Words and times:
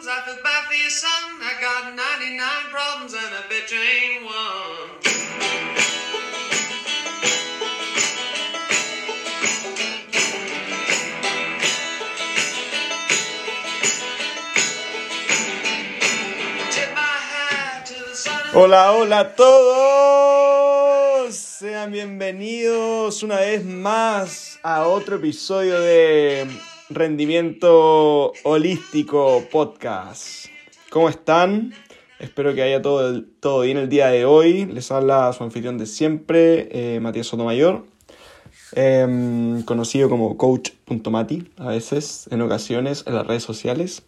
lungs. 0.00 0.08
I 0.08 0.20
feel 0.26 0.42
bad 0.42 0.64
for 0.64 0.74
your 0.74 0.90
son. 0.90 1.40
I 1.42 1.54
got 1.60 1.94
99 1.94 2.70
problems 2.70 3.14
and 3.14 3.34
a 3.34 3.42
bitch 3.48 3.72
ain't 3.72 4.24
one. 4.24 4.90
Hola, 18.52 18.92
hola 18.92 19.20
a 19.20 19.34
todos. 19.36 20.60
Sean 21.60 21.92
bienvenidos 21.92 23.22
una 23.22 23.36
vez 23.36 23.64
más 23.64 24.58
a 24.62 24.86
otro 24.88 25.16
episodio 25.16 25.80
de 25.80 26.48
Rendimiento 26.90 28.32
Holístico 28.42 29.44
Podcast. 29.52 30.46
¿Cómo 30.90 31.08
están? 31.08 31.72
Espero 32.18 32.52
que 32.52 32.62
haya 32.62 32.82
todo, 32.82 33.22
todo 33.38 33.60
bien 33.60 33.76
el 33.76 33.88
día 33.88 34.08
de 34.08 34.24
hoy. 34.24 34.66
Les 34.66 34.90
habla 34.90 35.32
su 35.32 35.44
anfitrión 35.44 35.78
de 35.78 35.86
siempre, 35.86 36.68
eh, 36.72 36.98
Matías 36.98 37.28
Sotomayor, 37.28 37.84
em, 38.72 39.62
conocido 39.62 40.08
como 40.08 40.36
coach.mati 40.36 41.52
a 41.58 41.68
veces, 41.68 42.28
en 42.32 42.42
ocasiones, 42.42 43.04
en 43.06 43.14
las 43.14 43.24
redes 43.24 43.44
sociales. 43.44 44.02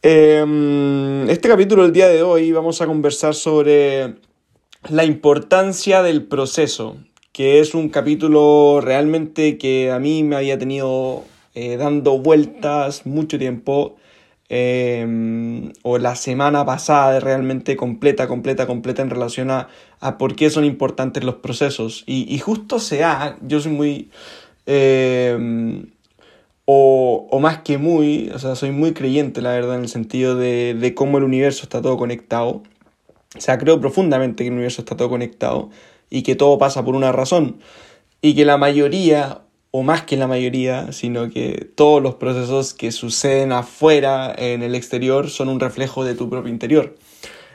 Em, 0.00 1.28
este 1.28 1.50
capítulo 1.50 1.82
del 1.82 1.92
día 1.92 2.08
de 2.08 2.22
hoy 2.22 2.50
vamos 2.50 2.80
a 2.80 2.86
conversar 2.86 3.34
sobre 3.34 4.14
la 4.88 5.04
importancia 5.04 6.02
del 6.02 6.24
proceso, 6.24 6.96
que 7.32 7.60
es 7.60 7.74
un 7.74 7.90
capítulo 7.90 8.80
realmente 8.80 9.58
que 9.58 9.90
a 9.90 9.98
mí 9.98 10.22
me 10.22 10.36
había 10.36 10.58
tenido 10.58 11.24
eh, 11.60 11.76
dando 11.76 12.18
vueltas 12.28 13.04
mucho 13.06 13.36
tiempo, 13.38 13.96
em, 14.48 15.72
o 15.82 15.98
la 15.98 16.14
semana 16.14 16.64
pasada 16.64 17.20
realmente 17.20 17.76
completa, 17.76 18.26
completa, 18.28 18.66
completa 18.66 19.02
en 19.02 19.10
relación 19.10 19.50
a, 19.50 19.68
a 20.00 20.16
por 20.18 20.34
qué 20.36 20.50
son 20.50 20.64
importantes 20.64 21.24
los 21.24 21.36
procesos. 21.36 22.04
Y, 22.06 22.32
y 22.34 22.38
justo 22.38 22.78
se 22.78 22.98
da, 22.98 23.36
yo 23.42 23.60
soy 23.60 23.72
muy... 23.72 24.10
em, 24.66 25.90
o, 26.70 27.26
o 27.30 27.40
más 27.40 27.62
que 27.62 27.78
muy, 27.78 28.30
o 28.34 28.38
sea, 28.38 28.54
soy 28.54 28.70
muy 28.72 28.92
creyente, 28.92 29.40
la 29.40 29.52
verdad, 29.52 29.76
en 29.76 29.82
el 29.82 29.88
sentido 29.88 30.36
de, 30.36 30.74
de 30.74 30.94
cómo 30.94 31.16
el 31.18 31.24
universo 31.24 31.62
está 31.62 31.80
todo 31.80 31.96
conectado. 31.96 32.62
O 33.36 33.40
sea, 33.40 33.56
creo 33.58 33.80
profundamente 33.80 34.44
que 34.44 34.48
el 34.48 34.54
universo 34.54 34.82
está 34.82 34.96
todo 34.96 35.08
conectado 35.08 35.70
y 36.10 36.22
que 36.22 36.34
todo 36.34 36.58
pasa 36.58 36.84
por 36.84 36.94
una 36.94 37.10
razón. 37.12 37.56
Y 38.20 38.34
que 38.34 38.44
la 38.44 38.58
mayoría, 38.58 39.42
o 39.70 39.82
más 39.82 40.02
que 40.02 40.16
la 40.16 40.26
mayoría, 40.26 40.92
sino 40.92 41.28
que 41.30 41.68
todos 41.74 42.02
los 42.02 42.14
procesos 42.14 42.72
que 42.74 42.90
suceden 42.92 43.52
afuera, 43.52 44.34
en 44.36 44.62
el 44.62 44.74
exterior, 44.74 45.28
son 45.30 45.48
un 45.48 45.60
reflejo 45.60 46.04
de 46.04 46.14
tu 46.14 46.30
propio 46.30 46.50
interior. 46.52 46.96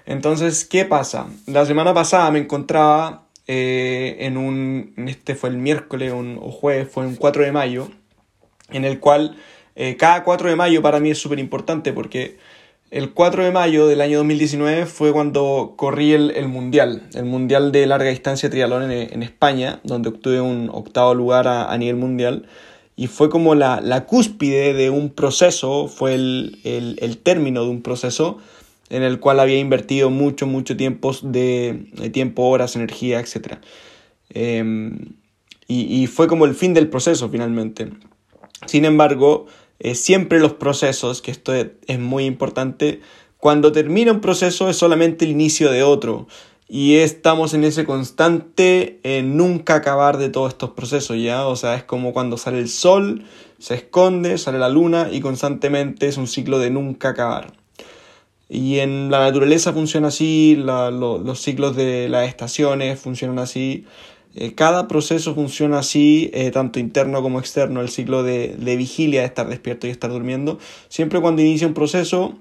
Entonces, 0.06 0.66
¿qué 0.66 0.86
pasa? 0.86 1.28
La 1.48 1.66
semana 1.66 1.94
pasada 1.94 2.30
me 2.32 2.40
encontraba 2.40 3.24
eh, 3.48 4.18
en 4.20 4.38
un, 4.38 4.94
este 5.08 5.36
fue 5.36 5.50
el 5.50 5.58
miércoles 5.58 6.14
un- 6.14 6.40
o 6.42 6.52
jueves, 6.52 6.88
fue 6.90 7.06
un 7.06 7.16
4 7.16 7.44
de 7.44 7.52
mayo, 7.52 7.90
en 8.70 8.86
el 8.86 9.00
cual 9.00 9.36
eh, 9.76 9.98
cada 9.98 10.24
4 10.24 10.50
de 10.50 10.56
mayo 10.56 10.82
para 10.82 11.00
mí 11.00 11.10
es 11.12 11.18
súper 11.18 11.40
importante 11.40 11.94
porque 11.94 12.38
el 12.94 13.12
4 13.12 13.44
de 13.44 13.52
mayo 13.52 13.88
del 13.88 14.02
año 14.02 14.20
2019 14.20 14.86
fue 14.86 15.12
cuando 15.12 15.74
corrí 15.76 16.14
el, 16.14 16.30
el 16.30 16.48
Mundial, 16.48 17.02
el 17.16 17.26
Mundial 17.26 17.72
de 17.72 17.88
larga 17.88 18.12
distancia 18.12 18.52
triatlón 18.52 18.92
en, 18.92 19.24
España, 19.24 19.80
donde 19.84 20.10
obtuve 20.10 20.40
un 20.42 20.70
octavo 20.72 21.16
lugar 21.16 21.48
a, 21.48 21.76
nivel 21.80 21.96
mundial. 21.96 22.46
Y 22.96 23.08
fue 23.08 23.32
como 23.32 23.56
la, 23.56 23.82
la 23.82 24.06
cúspide 24.06 24.76
de 24.76 24.92
un 24.92 25.10
proceso, 25.10 25.88
fue 25.88 26.14
el, 26.14 26.60
el, 26.66 27.00
el 27.02 27.18
término 27.18 27.64
de 27.64 27.72
un 27.72 27.82
proceso 27.82 28.38
en 28.92 29.02
el 29.02 29.20
cual 29.20 29.40
había 29.40 29.58
invertido 29.58 30.12
mucho, 30.12 30.46
mucho 30.46 30.78
tiempo 30.78 31.16
de, 31.24 31.88
de 31.94 32.12
tiempo, 32.12 32.44
horas, 32.44 32.76
energía, 32.76 33.20
etc. 33.20 33.56
Em, 34.30 35.16
y, 35.68 36.04
y 36.04 36.06
fue 36.06 36.28
como 36.28 36.46
el 36.46 36.54
fin 36.54 36.76
del 36.76 36.90
proceso 36.90 37.28
finalmente. 37.28 37.90
Sin 38.68 38.86
embargo, 38.86 39.48
siempre 39.94 40.40
los 40.40 40.54
procesos, 40.54 41.22
que 41.22 41.32
esto 41.32 41.54
es, 41.54 42.00
muy 42.00 42.26
importante, 42.26 43.02
cuando 43.38 43.72
termina 43.72 44.12
un 44.12 44.22
proceso 44.22 44.70
es 44.70 44.78
solamente 44.78 45.26
el 45.26 45.32
inicio 45.32 45.72
de 45.72 45.84
otro. 45.84 46.28
Y 46.70 46.96
estamos 46.96 47.54
en 47.54 47.66
ese 47.66 47.86
constante 47.86 49.00
nunca 49.24 49.76
acabar 49.76 50.18
de 50.18 50.30
todos 50.30 50.54
estos 50.54 50.72
procesos, 50.72 51.18
¿ya? 51.22 51.46
O 51.46 51.56
sea, 51.56 51.76
es 51.76 51.84
como 51.84 52.14
cuando 52.14 52.38
sale 52.38 52.60
el 52.60 52.70
sol, 52.70 53.26
se 53.60 53.76
esconde, 53.76 54.38
sale 54.38 54.60
la 54.60 54.70
luna 54.70 55.10
y 55.12 55.20
constantemente 55.20 56.08
es 56.08 56.18
un 56.18 56.28
ciclo 56.28 56.60
de 56.60 56.70
nunca 56.72 57.10
acabar. 57.10 57.54
Y 58.50 58.80
en 58.80 59.10
la 59.12 59.20
naturaleza 59.20 59.74
funciona 59.74 60.10
así, 60.10 60.56
la- 60.56 60.92
lo- 60.92 61.18
los 61.18 61.40
ciclos 61.42 61.76
de 61.76 62.08
las 62.10 62.28
estaciones 62.28 63.00
funcionan 63.00 63.40
así. 63.40 63.86
Eh, 64.36 64.54
cada 64.56 64.88
proceso 64.88 65.36
funciona 65.36 65.80
así, 65.80 66.32
eh, 66.34 66.50
tanto 66.52 66.80
interno 66.80 67.22
como 67.22 67.40
externo, 67.40 67.82
el 67.82 67.90
ciclo 67.90 68.24
de, 68.24 68.56
vigilia, 68.78 69.22
de 69.22 69.28
estar 69.28 69.48
despierto 69.48 69.86
y 69.88 69.92
estar 69.92 70.10
durmiendo. 70.10 70.58
Siempre 70.90 71.22
cuando 71.22 71.42
inicia 71.42 71.68
un 71.68 71.74
proceso, 71.76 72.40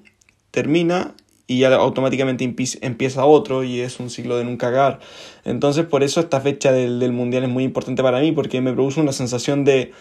termina 0.50 1.14
y 1.46 1.58
ya 1.58 1.74
automáticamente 1.74 2.44
empi- 2.44 2.78
empieza 2.80 3.26
otro 3.26 3.62
y 3.62 3.80
es 3.80 4.00
un 4.00 4.08
ciclo 4.08 4.38
de 4.38 4.44
nunca 4.44 4.68
acabar. 4.68 5.00
Entonces 5.44 5.84
por 5.84 6.02
eso 6.02 6.20
esta 6.20 6.40
fecha 6.40 6.72
del, 6.72 7.12
mundial 7.12 7.44
es 7.44 7.50
muy 7.50 7.64
importante 7.64 8.02
para 8.02 8.20
mí 8.20 8.32
porque 8.32 8.60
me 8.62 8.72
produce 8.72 9.00
una 9.00 9.12
sensación 9.12 9.64
de 9.64 9.92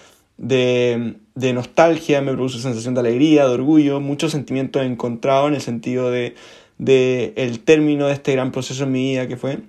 nostalgia, 1.54 2.22
me 2.22 2.32
produce 2.34 2.60
sensación 2.60 2.94
de 2.94 3.02
alegría, 3.02 3.48
de 3.48 3.54
orgullo, 3.54 4.00
muchos 4.00 4.32
sentimientos 4.32 4.84
encontrados 4.86 5.50
en 5.50 5.56
el 5.56 5.62
sentido 5.62 6.10
de, 6.10 6.36
de 6.78 7.34
el 7.36 7.60
término 7.60 8.08
de 8.08 8.14
este 8.14 8.32
gran 8.32 8.52
proceso 8.54 8.86
en 8.86 8.92
mi 8.94 9.12
vida 9.12 9.28
que 9.28 9.36
fue 9.36 9.60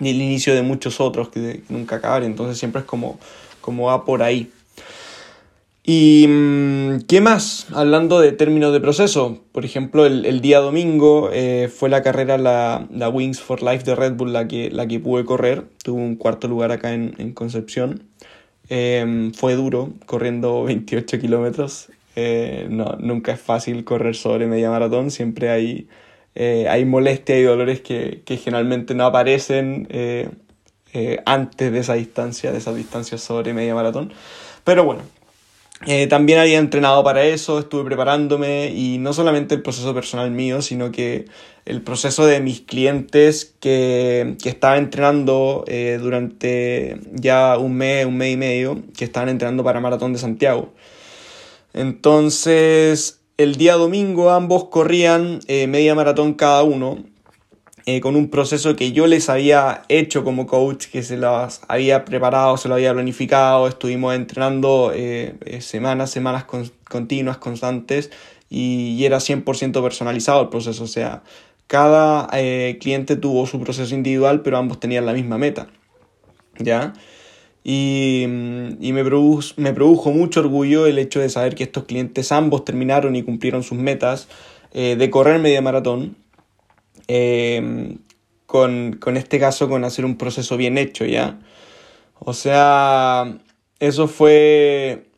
y 0.00 0.10
el 0.10 0.16
inicio 0.16 0.54
de 0.54 0.62
muchos 0.62 1.00
otros 1.00 1.28
que, 1.28 1.62
nunca 1.68 1.96
acabar. 1.96 2.24
Entonces 2.24 2.58
siempre 2.58 2.80
es 2.80 2.86
como, 2.86 3.18
como 3.60 3.86
va 3.86 4.04
por 4.04 4.22
ahí. 4.22 4.50
¿Y 5.84 6.26
mm, 6.28 7.00
qué 7.08 7.20
más? 7.20 7.66
Hablando 7.72 8.20
de 8.20 8.32
términos 8.32 8.72
de 8.72 8.80
proceso, 8.80 9.40
por 9.50 9.64
ejemplo, 9.64 10.06
el, 10.06 10.24
el 10.26 10.40
día 10.40 10.60
domingo 10.60 11.30
eh, 11.32 11.68
fue 11.74 11.88
la 11.88 12.02
carrera, 12.02 12.38
la, 12.38 12.86
la 12.92 13.08
Wings 13.08 13.40
for 13.40 13.62
Life 13.62 13.84
de 13.84 13.96
Red 13.96 14.14
Bull, 14.14 14.32
la 14.32 14.46
que, 14.46 14.70
la 14.70 14.86
que 14.86 15.00
pude 15.00 15.24
correr. 15.24 15.64
Tuve 15.82 16.00
un 16.00 16.16
cuarto 16.16 16.46
lugar 16.46 16.70
acá 16.70 16.94
en, 16.94 17.14
en 17.18 17.32
Concepción. 17.32 18.04
Eh, 18.68 19.32
fue 19.34 19.54
duro, 19.54 19.92
corriendo 20.06 20.62
28 20.62 21.18
kilómetros. 21.18 21.90
Eh, 22.14 22.66
no, 22.70 22.96
nunca 22.98 23.32
es 23.32 23.40
fácil 23.40 23.84
correr 23.84 24.14
sobre 24.14 24.46
media 24.46 24.70
maratón, 24.70 25.10
siempre 25.10 25.50
hay, 25.50 25.88
eh, 26.34 26.66
hay 26.68 26.84
molestia 26.84 27.38
y 27.38 27.42
dolores 27.42 27.80
que, 27.80 28.22
que 28.24 28.36
generalmente 28.36 28.94
no 28.94 29.04
aparecen 29.04 29.86
eh, 29.90 30.28
eh, 30.92 31.18
antes 31.24 31.72
de 31.72 31.78
esa 31.78 31.94
distancia, 31.94 32.52
de 32.52 32.58
esas 32.58 32.76
distancias 32.76 33.20
sobre 33.22 33.54
media 33.54 33.74
maratón. 33.74 34.12
Pero 34.64 34.84
bueno, 34.84 35.02
eh, 35.86 36.06
también 36.06 36.38
había 36.38 36.58
entrenado 36.58 37.02
para 37.02 37.24
eso, 37.24 37.58
estuve 37.58 37.84
preparándome 37.84 38.68
y 38.68 38.98
no 38.98 39.12
solamente 39.12 39.54
el 39.54 39.62
proceso 39.62 39.92
personal 39.94 40.30
mío, 40.30 40.62
sino 40.62 40.92
que 40.92 41.24
el 41.64 41.82
proceso 41.82 42.24
de 42.24 42.40
mis 42.40 42.60
clientes 42.60 43.54
que, 43.58 44.36
que 44.40 44.48
estaba 44.48 44.76
entrenando 44.76 45.64
eh, 45.66 45.98
durante 46.00 47.00
ya 47.12 47.58
un 47.58 47.74
mes, 47.74 48.06
un 48.06 48.16
mes 48.16 48.34
y 48.34 48.36
medio, 48.36 48.82
que 48.96 49.04
estaban 49.04 49.28
entrenando 49.28 49.64
para 49.64 49.80
Maratón 49.80 50.12
de 50.12 50.20
Santiago. 50.20 50.72
Entonces, 51.72 53.21
el 53.36 53.56
día 53.56 53.74
domingo 53.74 54.30
ambos 54.30 54.64
corrían 54.64 55.40
eh, 55.48 55.66
media 55.66 55.94
maratón 55.94 56.34
cada 56.34 56.62
uno, 56.62 56.98
eh, 57.86 58.00
con 58.00 58.14
un 58.14 58.28
proceso 58.30 58.76
que 58.76 58.92
yo 58.92 59.06
les 59.06 59.28
había 59.28 59.82
hecho 59.88 60.22
como 60.22 60.46
coach, 60.46 60.86
que 60.86 61.02
se 61.02 61.16
las 61.16 61.62
había 61.66 62.04
preparado, 62.04 62.56
se 62.56 62.68
lo 62.68 62.74
había 62.74 62.92
planificado, 62.92 63.66
estuvimos 63.66 64.14
entrenando 64.14 64.92
eh, 64.94 65.34
semanas, 65.60 66.10
semanas 66.10 66.44
con- 66.44 66.70
continuas, 66.88 67.38
constantes, 67.38 68.10
y, 68.48 68.90
y 68.98 69.04
era 69.06 69.18
100% 69.18 69.82
personalizado 69.82 70.42
el 70.42 70.48
proceso, 70.48 70.84
o 70.84 70.88
sea, 70.88 71.22
cada 71.66 72.28
cliente 72.78 73.16
tuvo 73.16 73.46
su 73.46 73.58
proceso 73.58 73.94
individual, 73.94 74.42
pero 74.42 74.58
ambos 74.58 74.78
tenían 74.78 75.06
la 75.06 75.14
misma 75.14 75.38
meta, 75.38 75.68
¿ya? 76.58 76.92
Y, 77.64 78.24
mm, 78.28 78.76
y 78.80 78.92
me, 78.92 79.04
produjo, 79.04 79.54
me 79.56 79.72
produjo 79.72 80.10
mucho 80.10 80.40
orgullo 80.40 80.86
el 80.86 80.98
hecho 80.98 81.20
de 81.20 81.28
saber 81.28 81.54
que 81.54 81.64
estos 81.64 81.84
clientes 81.84 82.32
ambos 82.32 82.64
terminaron 82.64 83.14
y 83.16 83.22
cumplieron 83.22 83.62
sus 83.62 83.78
metas 83.78 84.28
eh, 84.72 84.96
de 84.96 85.10
correr 85.10 85.38
media 85.38 85.62
maratón, 85.62 86.16
eh, 87.08 87.96
con, 88.46 88.96
con 89.00 89.16
este 89.16 89.38
caso 89.38 89.68
con 89.68 89.84
hacer 89.84 90.04
un 90.04 90.16
proceso 90.16 90.56
bien 90.56 90.78
hecho, 90.78 91.04
¿ya? 91.04 91.38
O 92.18 92.34
sea, 92.34 93.38
eso 93.80 94.08
fue 94.08 95.11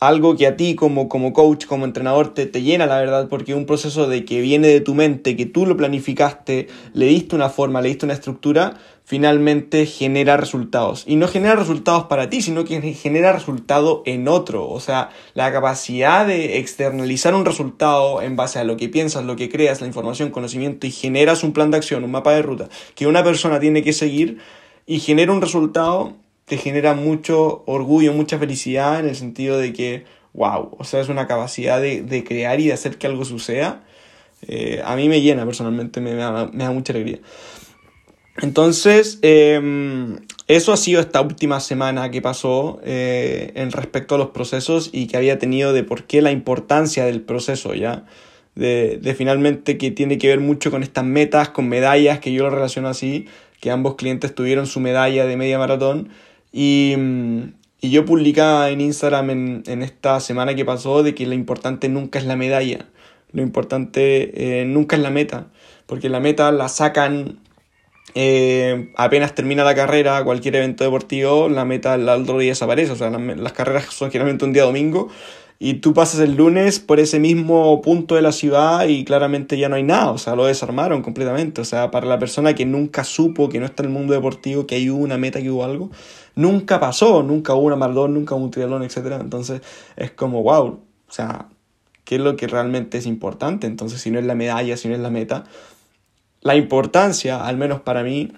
algo 0.00 0.34
que 0.34 0.46
a 0.46 0.56
ti 0.56 0.74
como, 0.74 1.08
como 1.08 1.34
coach, 1.34 1.66
como 1.66 1.84
entrenador, 1.84 2.32
te, 2.32 2.46
te 2.46 2.62
llena 2.62 2.86
la 2.86 2.98
verdad, 2.98 3.28
porque 3.28 3.54
un 3.54 3.66
proceso 3.66 4.08
de 4.08 4.24
que 4.24 4.40
viene 4.40 4.68
de 4.68 4.80
tu 4.80 4.94
mente, 4.94 5.36
que 5.36 5.44
tú 5.46 5.66
lo 5.66 5.76
planificaste, 5.76 6.68
le 6.94 7.06
diste 7.06 7.36
una 7.36 7.50
forma, 7.50 7.82
le 7.82 7.90
diste 7.90 8.06
una 8.06 8.14
estructura, 8.14 8.78
finalmente 9.04 9.84
genera 9.84 10.38
resultados. 10.38 11.04
Y 11.06 11.16
no 11.16 11.28
genera 11.28 11.54
resultados 11.54 12.04
para 12.04 12.30
ti, 12.30 12.40
sino 12.40 12.64
que 12.64 12.80
genera 12.94 13.32
resultado 13.32 14.02
en 14.06 14.26
otro. 14.26 14.68
O 14.70 14.80
sea, 14.80 15.10
la 15.34 15.52
capacidad 15.52 16.26
de 16.26 16.58
externalizar 16.58 17.34
un 17.34 17.44
resultado 17.44 18.22
en 18.22 18.36
base 18.36 18.58
a 18.58 18.64
lo 18.64 18.78
que 18.78 18.88
piensas, 18.88 19.24
lo 19.24 19.36
que 19.36 19.50
creas, 19.50 19.82
la 19.82 19.86
información, 19.86 20.30
conocimiento 20.30 20.86
y 20.86 20.92
generas 20.92 21.44
un 21.44 21.52
plan 21.52 21.70
de 21.70 21.76
acción, 21.76 22.04
un 22.04 22.10
mapa 22.10 22.32
de 22.32 22.42
ruta 22.42 22.68
que 22.94 23.06
una 23.06 23.22
persona 23.22 23.60
tiene 23.60 23.82
que 23.82 23.92
seguir 23.92 24.38
y 24.86 25.00
genera 25.00 25.32
un 25.32 25.42
resultado 25.42 26.16
te 26.50 26.56
genera 26.56 26.94
mucho 26.94 27.62
orgullo, 27.66 28.12
mucha 28.12 28.36
felicidad 28.36 28.98
en 28.98 29.06
el 29.06 29.14
sentido 29.14 29.56
de 29.56 29.72
que, 29.72 30.02
wow, 30.32 30.74
o 30.76 30.82
sea, 30.82 31.00
es 31.00 31.08
una 31.08 31.28
capacidad 31.28 31.80
de, 31.80 32.24
crear 32.26 32.58
y 32.58 32.66
de 32.66 32.72
hacer 32.72 32.98
que 32.98 33.06
algo 33.06 33.24
suceda. 33.24 33.84
Eh, 34.48 34.82
a 34.84 34.96
mí 34.96 35.08
me 35.08 35.20
llena 35.20 35.44
personalmente, 35.44 36.00
me, 36.00 36.12
da, 36.14 36.50
mucha 36.72 36.92
alegría. 36.92 37.20
Entonces, 38.42 39.20
em, 39.22 40.16
eso 40.48 40.72
ha 40.72 40.76
sido 40.76 41.00
esta 41.00 41.20
última 41.20 41.60
semana 41.60 42.10
que 42.10 42.20
pasó 42.20 42.80
eh, 42.82 43.52
en 43.54 43.70
respecto 43.70 44.16
a 44.16 44.18
los 44.18 44.30
procesos 44.30 44.90
y 44.92 45.06
que 45.06 45.18
había 45.18 45.38
tenido 45.38 45.72
de 45.72 45.84
por 45.84 46.02
qué 46.02 46.20
la 46.20 46.32
importancia 46.32 47.04
del 47.04 47.20
proceso, 47.20 47.74
¿ya? 47.74 48.06
De, 48.56 48.98
de, 49.00 49.14
finalmente 49.14 49.78
que 49.78 49.92
tiene 49.92 50.18
que 50.18 50.26
ver 50.26 50.40
mucho 50.40 50.72
con 50.72 50.82
estas 50.82 51.04
metas, 51.04 51.50
con 51.50 51.68
medallas, 51.68 52.18
que 52.18 52.32
yo 52.32 52.42
lo 52.42 52.50
relaciono 52.50 52.88
así, 52.88 53.28
que 53.60 53.70
ambos 53.70 53.94
clientes 53.94 54.34
tuvieron 54.34 54.66
su 54.66 54.80
medalla 54.80 55.26
de 55.26 55.36
media 55.36 55.56
maratón 55.56 56.08
y, 56.52 56.94
y 57.80 57.90
yo 57.90 58.04
publicaba 58.04 58.70
en 58.70 58.80
Instagram 58.80 59.30
en, 59.30 59.62
en, 59.66 59.82
esta 59.82 60.20
semana 60.20 60.54
que 60.54 60.64
pasó 60.64 61.02
de 61.02 61.14
que 61.14 61.26
lo 61.26 61.34
importante 61.34 61.88
nunca 61.88 62.18
es 62.18 62.24
la 62.24 62.36
medalla, 62.36 62.86
lo 63.32 63.42
importante 63.42 64.60
eh, 64.60 64.64
nunca 64.64 64.96
es 64.96 65.02
la 65.02 65.10
meta, 65.10 65.48
porque 65.86 66.08
la 66.08 66.20
meta 66.20 66.50
la 66.52 66.68
sacan 66.68 67.40
eh, 68.14 68.92
apenas 68.96 69.34
termina 69.34 69.64
la 69.64 69.74
carrera, 69.74 70.22
cualquier 70.24 70.56
evento 70.56 70.84
deportivo, 70.84 71.48
la 71.48 71.64
meta 71.64 71.94
el 71.94 72.08
otro 72.08 72.38
día 72.38 72.50
desaparece, 72.50 72.92
o 72.92 72.96
sea, 72.96 73.10
las, 73.10 73.38
las 73.38 73.52
carreras 73.52 73.86
son 73.90 74.10
generalmente 74.10 74.44
un 74.44 74.52
día 74.52 74.64
domingo. 74.64 75.08
Y 75.62 75.74
tú 75.74 75.92
pasas 75.92 76.20
el 76.20 76.36
lunes 76.36 76.80
por 76.80 77.00
ese 77.00 77.18
mismo 77.18 77.82
punto 77.82 78.14
de 78.14 78.22
la 78.22 78.32
ciudad 78.32 78.88
y 78.88 79.04
claramente 79.04 79.58
ya 79.58 79.68
no 79.68 79.76
hay 79.76 79.82
nada, 79.82 80.10
o 80.10 80.16
sea, 80.16 80.34
lo 80.34 80.46
desarmaron 80.46 81.02
completamente, 81.02 81.60
o 81.60 81.66
sea, 81.66 81.90
para 81.90 82.06
la 82.06 82.18
persona 82.18 82.54
que 82.54 82.64
nunca 82.64 83.04
supo, 83.04 83.50
que 83.50 83.60
no 83.60 83.66
está 83.66 83.82
en 83.82 83.90
el 83.90 83.92
mundo 83.92 84.14
deportivo, 84.14 84.66
que 84.66 84.76
hay 84.76 84.88
una 84.88 85.18
meta, 85.18 85.42
que 85.42 85.50
hubo 85.50 85.62
algo, 85.62 85.90
nunca 86.34 86.80
pasó, 86.80 87.22
nunca 87.22 87.54
hubo 87.54 87.66
una 87.66 87.76
maratón, 87.76 88.14
nunca 88.14 88.34
hubo 88.34 88.44
un 88.44 88.50
triatlón, 88.50 88.82
etc. 88.82 89.18
Entonces 89.20 89.62
es 89.96 90.10
como, 90.10 90.42
wow, 90.42 90.80
o 91.08 91.12
sea, 91.12 91.48
¿qué 92.04 92.16
es 92.16 92.20
lo 92.20 92.36
que 92.36 92.46
realmente 92.46 92.98
es 92.98 93.06
importante? 93.06 93.66
Entonces, 93.66 94.00
si 94.00 94.10
no 94.10 94.18
es 94.18 94.24
la 94.24 94.34
medalla, 94.34 94.76
si 94.76 94.88
no 94.88 94.94
es 94.94 95.00
la 95.00 95.10
meta, 95.10 95.44
la 96.40 96.56
importancia, 96.56 97.44
al 97.46 97.56
menos 97.56 97.80
para 97.80 98.02
mí, 98.02 98.32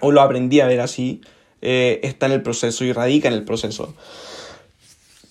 o 0.00 0.12
lo 0.12 0.20
aprendí 0.20 0.60
a 0.60 0.66
ver 0.66 0.80
así, 0.80 1.20
eh, 1.60 2.00
está 2.02 2.26
en 2.26 2.32
el 2.32 2.42
proceso 2.42 2.84
y 2.84 2.92
radica 2.92 3.28
en 3.28 3.34
el 3.34 3.44
proceso. 3.44 3.94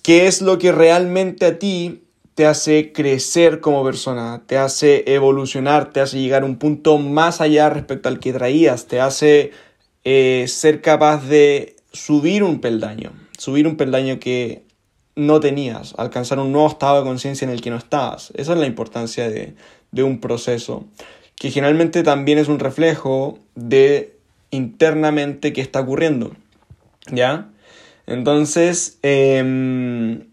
¿Qué 0.02 0.28
es 0.28 0.42
lo 0.42 0.58
que 0.58 0.72
realmente 0.72 1.46
a 1.46 1.60
ti 1.60 2.04
te 2.36 2.46
hace 2.46 2.92
crecer 2.92 3.60
como 3.60 3.84
persona, 3.84 4.44
te 4.48 4.58
hace 4.58 5.04
evolucionar, 5.14 5.92
te 5.92 6.02
hace 6.02 6.20
llegar 6.20 6.44
a 6.44 6.46
un 6.46 6.58
punto 6.58 6.98
más 6.98 7.42
allá 7.42 7.70
respecto 7.70 8.10
al 8.10 8.20
que 8.20 8.34
traías, 8.34 8.88
te 8.88 9.00
hace 9.00 9.52
eh, 10.04 10.46
ser 10.48 10.82
capaz 10.82 11.28
de 11.28 11.76
subir 11.94 12.44
un 12.44 12.60
peldaño, 12.60 13.14
subir 13.38 13.68
un 13.68 13.78
peldaño 13.78 14.20
que 14.20 14.64
no 15.16 15.40
tenías, 15.40 15.94
alcanzar 15.98 16.40
un 16.40 16.52
nuevo 16.52 16.68
estado 16.68 16.98
de 16.98 17.08
conciencia 17.08 17.46
en 17.46 17.52
el 17.52 17.62
que 17.62 17.70
no 17.70 17.78
estabas. 17.78 18.32
Esa 18.36 18.54
es 18.54 18.60
la 18.60 18.66
importancia 18.66 19.30
de, 19.30 19.56
de 19.92 20.04
un 20.04 20.20
proceso, 20.20 20.86
que 21.36 21.52
generalmente 21.52 22.04
también 22.04 22.40
es 22.40 22.48
un 22.48 22.60
reflejo 22.60 23.40
de 23.56 24.18
internamente 24.52 25.54
qué 25.54 25.62
está 25.62 25.82
ocurriendo. 25.82 26.36
¿Ya? 27.12 27.50
Entonces, 28.06 29.00
em, 29.02 30.28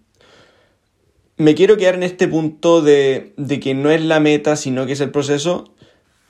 me 1.37 1.55
quiero 1.55 1.77
quedar 1.77 1.95
en 1.95 2.03
este 2.03 2.29
punto 2.29 2.83
de, 2.83 3.33
que 3.63 3.75
no 3.75 3.91
es 3.91 4.03
la 4.03 4.21
meta, 4.21 4.57
sino 4.57 4.87
que 4.87 4.93
es 4.93 5.01
el 5.01 5.11
proceso. 5.11 5.73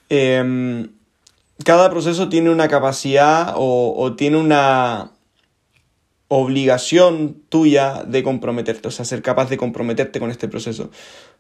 Em, 0.09 0.91
cada 1.65 1.91
proceso 1.91 2.29
tiene 2.29 2.50
una 2.50 2.69
capacidad 2.69 3.55
o, 3.56 4.15
tiene 4.17 4.37
una 4.37 5.12
obligación 6.32 7.43
tuya 7.49 8.05
de 8.06 8.23
comprometerte, 8.23 8.87
o 8.87 8.93
sea, 8.93 9.05
ser 9.05 9.21
capaz 9.21 9.50
de 9.50 9.56
comprometerte 9.56 10.21
con 10.21 10.31
este 10.31 10.47
proceso. 10.47 10.93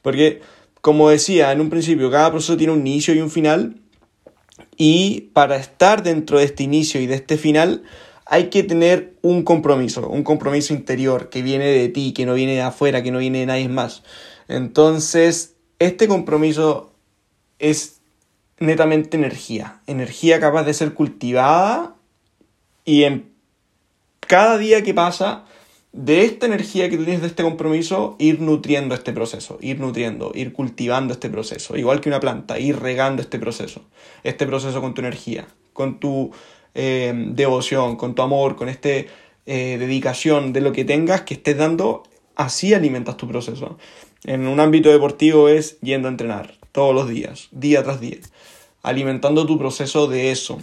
Porque, 0.02 0.40
como 0.80 1.08
decía 1.10 1.52
en 1.52 1.60
un 1.60 1.70
principio, 1.70 2.10
cada 2.10 2.32
proceso 2.32 2.56
tiene 2.56 2.72
un 2.72 2.80
inicio 2.80 3.14
y 3.14 3.20
un 3.20 3.30
final. 3.30 3.76
Y 4.76 5.30
para 5.32 5.56
estar 5.56 6.02
dentro 6.02 6.38
de 6.38 6.44
este 6.44 6.64
inicio 6.64 7.00
y 7.00 7.06
de 7.06 7.14
este 7.14 7.36
final, 7.36 7.84
hay 8.26 8.50
que 8.50 8.64
tener 8.64 9.14
un 9.22 9.44
compromiso, 9.44 10.08
un 10.08 10.24
compromiso 10.24 10.74
interior 10.74 11.28
que 11.30 11.42
viene 11.42 11.66
de 11.66 11.88
ti, 11.88 12.12
que 12.12 12.26
no 12.26 12.34
viene 12.34 12.54
de 12.54 12.62
afuera, 12.62 13.00
que 13.00 13.12
no 13.12 13.18
viene 13.18 13.38
de 13.38 13.46
nadie 13.46 13.68
más. 13.68 14.02
Entonces, 14.48 15.54
este 15.78 16.08
compromiso 16.08 16.92
es 17.60 18.00
netamente 18.58 19.16
energía, 19.16 19.82
energía 19.86 20.40
capaz 20.40 20.64
de 20.64 20.74
ser 20.74 20.94
cultivada 20.94 21.94
y 22.84 23.04
en 23.04 23.30
cada 24.30 24.58
día 24.58 24.84
que 24.84 24.94
pasa, 24.94 25.44
de 25.92 26.24
esta 26.24 26.46
energía 26.46 26.88
que 26.88 26.96
tienes 26.96 27.20
de 27.20 27.26
este 27.26 27.42
compromiso, 27.42 28.14
ir 28.20 28.40
nutriendo 28.40 28.94
este 28.94 29.12
proceso, 29.12 29.58
ir 29.60 29.80
nutriendo, 29.80 30.30
ir 30.36 30.52
cultivando 30.52 31.14
este 31.14 31.28
proceso, 31.28 31.76
igual 31.76 32.00
que 32.00 32.10
una 32.10 32.20
planta, 32.20 32.56
ir 32.60 32.78
regando 32.78 33.22
este 33.22 33.40
proceso, 33.40 33.82
este 34.22 34.46
proceso 34.46 34.80
con 34.80 34.94
tu 34.94 35.00
energía, 35.00 35.48
con 35.72 35.98
tu 35.98 36.30
eh, 36.76 37.12
devoción, 37.32 37.96
con 37.96 38.14
tu 38.14 38.22
amor, 38.22 38.54
con 38.54 38.68
esta 38.68 38.90
eh, 38.90 39.06
dedicación 39.46 40.52
de 40.52 40.60
lo 40.60 40.70
que 40.70 40.84
tengas 40.84 41.22
que 41.22 41.34
estés 41.34 41.56
dando, 41.56 42.04
así 42.36 42.72
alimentas 42.72 43.16
tu 43.16 43.26
proceso. 43.26 43.78
En 44.22 44.46
un 44.46 44.60
ámbito 44.60 44.90
deportivo 44.90 45.48
es 45.48 45.80
yendo 45.80 46.06
a 46.06 46.12
entrenar 46.12 46.54
todos 46.70 46.94
los 46.94 47.08
días, 47.08 47.48
día 47.50 47.82
tras 47.82 48.00
día, 48.00 48.18
alimentando 48.84 49.44
tu 49.44 49.58
proceso 49.58 50.06
de 50.06 50.30
eso. 50.30 50.60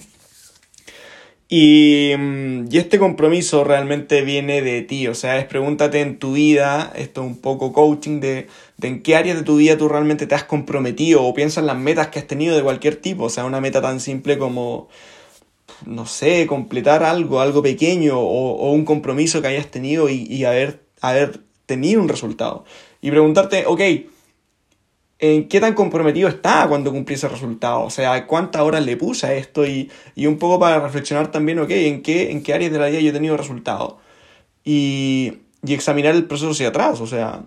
Y, 1.49 2.13
mm, 2.17 2.65
y, 2.71 2.77
este 2.77 2.99
compromiso 2.99 3.63
realmente 3.63 4.21
viene 4.21 4.61
de 4.61 4.81
ti, 4.81 5.07
o 5.07 5.15
sea, 5.15 5.37
es 5.37 5.45
pregúntate 5.45 6.01
en 6.01 6.19
tu 6.19 6.33
vida, 6.33 6.91
esto 6.95 7.21
es 7.21 7.27
un 7.27 7.37
poco 7.37 7.71
coaching, 7.71 8.19
de, 8.19 8.47
de, 8.77 8.87
en 8.87 9.01
qué 9.01 9.15
áreas 9.15 9.37
de 9.37 9.43
tu 9.43 9.55
vida 9.57 9.77
tú 9.77 9.87
realmente 9.87 10.27
te 10.27 10.35
has 10.35 10.43
comprometido 10.43 11.23
o 11.23 11.33
piensas 11.33 11.59
en 11.59 11.67
las 11.67 11.77
metas 11.77 12.07
que 12.07 12.19
has 12.19 12.27
tenido 12.27 12.55
de 12.55 12.63
cualquier 12.63 12.97
tipo, 12.97 13.25
o 13.25 13.29
sea, 13.29 13.45
una 13.45 13.61
meta 13.61 13.81
tan 13.81 14.01
simple 14.01 14.37
como 14.37 14.89
no 15.85 16.05
sé, 16.05 16.47
completar 16.47 17.03
algo, 17.03 17.41
algo 17.41 17.61
pequeño 17.61 18.19
o, 18.19 18.71
un 18.71 18.85
compromiso 18.85 19.41
que 19.41 19.47
hayas 19.47 19.67
tenido 19.67 20.09
y, 20.09 20.43
haber, 20.45 20.81
haber 21.01 21.39
tenido 21.65 22.01
un 22.01 22.09
resultado. 22.09 22.65
Y 23.01 23.11
preguntarte, 23.11 23.65
ok, 23.67 23.81
¿en 25.19 25.47
qué 25.47 25.59
tan 25.59 25.73
comprometido 25.73 26.29
está 26.29 26.67
cuando 26.67 26.91
cumplí 26.91 27.15
ese 27.15 27.27
resultado? 27.27 27.81
O 27.81 27.89
sea, 27.89 28.27
¿cuántas 28.27 28.61
horas 28.61 28.85
le 28.85 28.97
puse 28.97 29.27
a 29.27 29.33
esto? 29.33 29.65
Y, 29.65 29.89
un 30.17 30.37
poco 30.37 30.59
para 30.59 30.79
reflexionar 30.79 31.31
también, 31.31 31.59
ok, 31.59 31.69
¿en 31.71 32.01
qué, 32.01 32.31
en 32.31 32.43
qué 32.43 32.53
áreas 32.53 32.71
de 32.71 32.79
la 32.79 32.87
vida 32.87 32.99
yo 32.99 33.09
he 33.09 33.13
tenido 33.13 33.37
resultados? 33.37 33.95
Y, 34.63 35.39
y 35.65 35.73
examinar 35.73 36.15
el 36.15 36.25
proceso 36.25 36.51
hacia 36.51 36.69
atrás, 36.69 37.01
o 37.01 37.07
sea, 37.07 37.43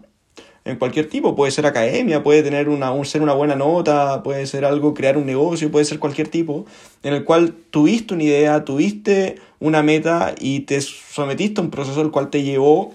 en 0.65 0.77
cualquier 0.77 1.09
tipo, 1.09 1.35
puede 1.35 1.53
ser 1.53 1.67
academia, 1.67 2.23
puede 2.23 2.43
tener 2.43 2.69
una, 2.69 2.93
ser 3.05 3.23
una 3.23 3.33
buena 3.33 3.57
nota, 3.57 4.23
puede 4.23 4.47
ser 4.47 4.65
algo, 4.65 4.93
crear 4.95 5.17
un 5.17 5.27
negocio, 5.27 5.71
puede 5.71 5.85
ser 5.85 5.99
cualquier 5.99 6.29
tipo, 6.29 6.67
en 7.03 7.15
el 7.15 7.25
cual 7.25 7.55
tuviste 7.71 8.15
una 8.15 8.25
idea, 8.25 8.65
tuviste 8.65 9.37
una 9.59 9.83
meta 9.83 10.35
y 10.39 10.61
te 10.61 10.81
sometiste 10.81 11.61
a 11.61 11.65
un 11.65 11.71
proceso 11.71 12.03
el 12.03 12.11
cual 12.11 12.31
te 12.31 12.43
llevó 12.43 12.95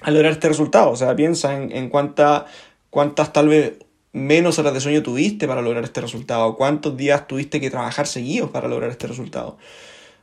a 0.00 0.10
lograr 0.10 0.32
este 0.32 0.48
resultado. 0.48 0.90
O 0.90 0.96
sea, 0.96 1.16
piensa 1.16 1.56
en, 1.56 1.72
en 1.72 1.88
cuánta, 1.88 2.46
cuántas 2.90 3.32
tal 3.32 3.48
vez 3.48 3.78
menos 4.18 4.58
horas 4.58 4.74
de 4.74 4.80
sueño 4.80 5.02
tuviste 5.02 5.46
para 5.46 5.62
lograr 5.62 5.84
este 5.84 6.00
resultado, 6.00 6.56
cuántos 6.56 6.96
días 6.96 7.26
tuviste 7.26 7.60
que 7.60 7.70
trabajar 7.70 8.06
seguidos 8.06 8.50
para 8.50 8.68
lograr 8.68 8.90
este 8.90 9.06
resultado. 9.06 9.58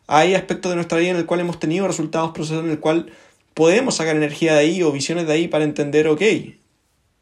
Hay 0.07 0.35
aspectos 0.35 0.71
de 0.71 0.75
nuestra 0.75 0.99
vida 0.99 1.11
en 1.11 1.17
el 1.17 1.25
cual 1.25 1.39
hemos 1.39 1.59
tenido 1.59 1.87
resultados, 1.87 2.31
procesos 2.31 2.63
en 2.63 2.71
el 2.71 2.79
cual 2.79 3.11
podemos 3.53 3.95
sacar 3.95 4.15
energía 4.15 4.53
de 4.53 4.59
ahí 4.59 4.83
o 4.83 4.91
visiones 4.91 5.27
de 5.27 5.33
ahí 5.33 5.47
para 5.47 5.63
entender, 5.63 6.07
ok, 6.07 6.21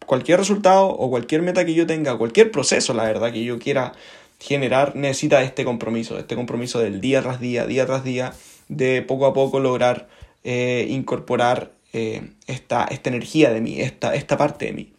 cualquier 0.06 0.40
resultado 0.40 0.88
o 0.88 1.10
cualquier 1.10 1.42
meta 1.42 1.66
que 1.66 1.74
yo 1.74 1.88
tenga, 1.88 2.18
cualquier 2.18 2.52
proceso, 2.52 2.94
la 2.94 3.04
verdad, 3.04 3.32
que 3.32 3.44
yo 3.44 3.60
quiera 3.60 3.94
generar, 4.40 4.96
necesita 4.96 5.42
este 5.44 5.64
compromiso, 5.64 6.20
este 6.20 6.36
compromiso 6.36 6.80
del 6.80 7.00
día 7.00 7.22
tras 7.22 7.40
día, 7.40 7.66
día 7.66 7.86
tras 7.86 8.04
día, 8.04 8.34
de 8.68 9.02
poco 9.02 9.26
a 9.26 9.34
poco 9.34 9.60
lograr 9.60 10.10
eh, 10.44 10.88
incorporar 10.90 11.72
eh, 11.94 12.32
esta, 12.48 12.84
esta, 12.86 13.10
energía 13.10 13.54
de 13.54 13.62
mí, 13.62 13.80
esta, 13.80 14.16
esta 14.16 14.38
parte 14.38 14.66
de 14.66 14.74
mí. 14.74 14.93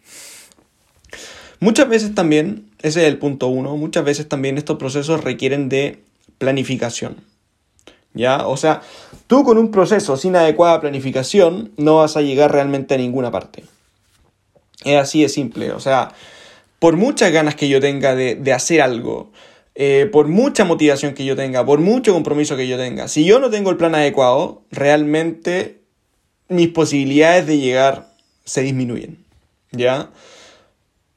Muchas 1.59 1.89
veces 1.89 2.13
también, 2.15 2.69
ese 2.81 3.01
es 3.01 3.07
el 3.07 3.17
punto 3.17 3.47
uno, 3.47 3.77
muchas 3.77 4.03
veces 4.03 4.27
también 4.27 4.57
estos 4.57 4.77
procesos 4.77 5.23
requieren 5.23 5.69
de 5.69 5.99
planificación. 6.37 7.17
¿ya? 8.15 8.47
O 8.47 8.57
sea, 8.57 8.81
tú 9.27 9.43
con 9.43 9.59
un 9.59 9.69
proceso 9.69 10.17
sin 10.17 10.35
adecuada 10.35 10.81
planificación 10.81 11.71
no 11.77 11.97
vas 11.97 12.17
a 12.17 12.21
llegar 12.21 12.51
realmente 12.51 12.95
a 12.95 12.97
ninguna 12.97 13.29
parte. 13.29 13.63
Es 14.83 14.97
así 14.97 15.21
de 15.21 15.29
simple, 15.29 15.71
o 15.71 15.79
sea, 15.79 16.13
por 16.79 16.95
muchas 16.95 17.31
ganas 17.31 17.55
que 17.55 17.69
yo 17.69 17.79
tenga 17.79 18.15
de, 18.15 18.53
hacer 18.53 18.81
algo, 18.81 19.31
eh, 19.75 20.09
por 20.11 20.27
mucha 20.27 20.63
motivación 20.63 21.13
que 21.13 21.25
yo 21.25 21.35
tenga, 21.35 21.65
por 21.65 21.79
mucho 21.79 22.13
compromiso 22.13 22.55
que 22.55 22.67
yo 22.67 22.77
tenga, 22.77 23.07
si 23.07 23.25
yo 23.25 23.39
no 23.39 23.49
tengo 23.49 23.69
el 23.69 23.77
plan 23.77 23.95
adecuado, 23.95 24.61
realmente 24.71 25.79
mis 26.47 26.69
posibilidades 26.69 27.47
de 27.47 27.57
llegar 27.57 28.13
se 28.43 28.61
disminuyen, 28.61 29.17
¿ya? 29.71 30.09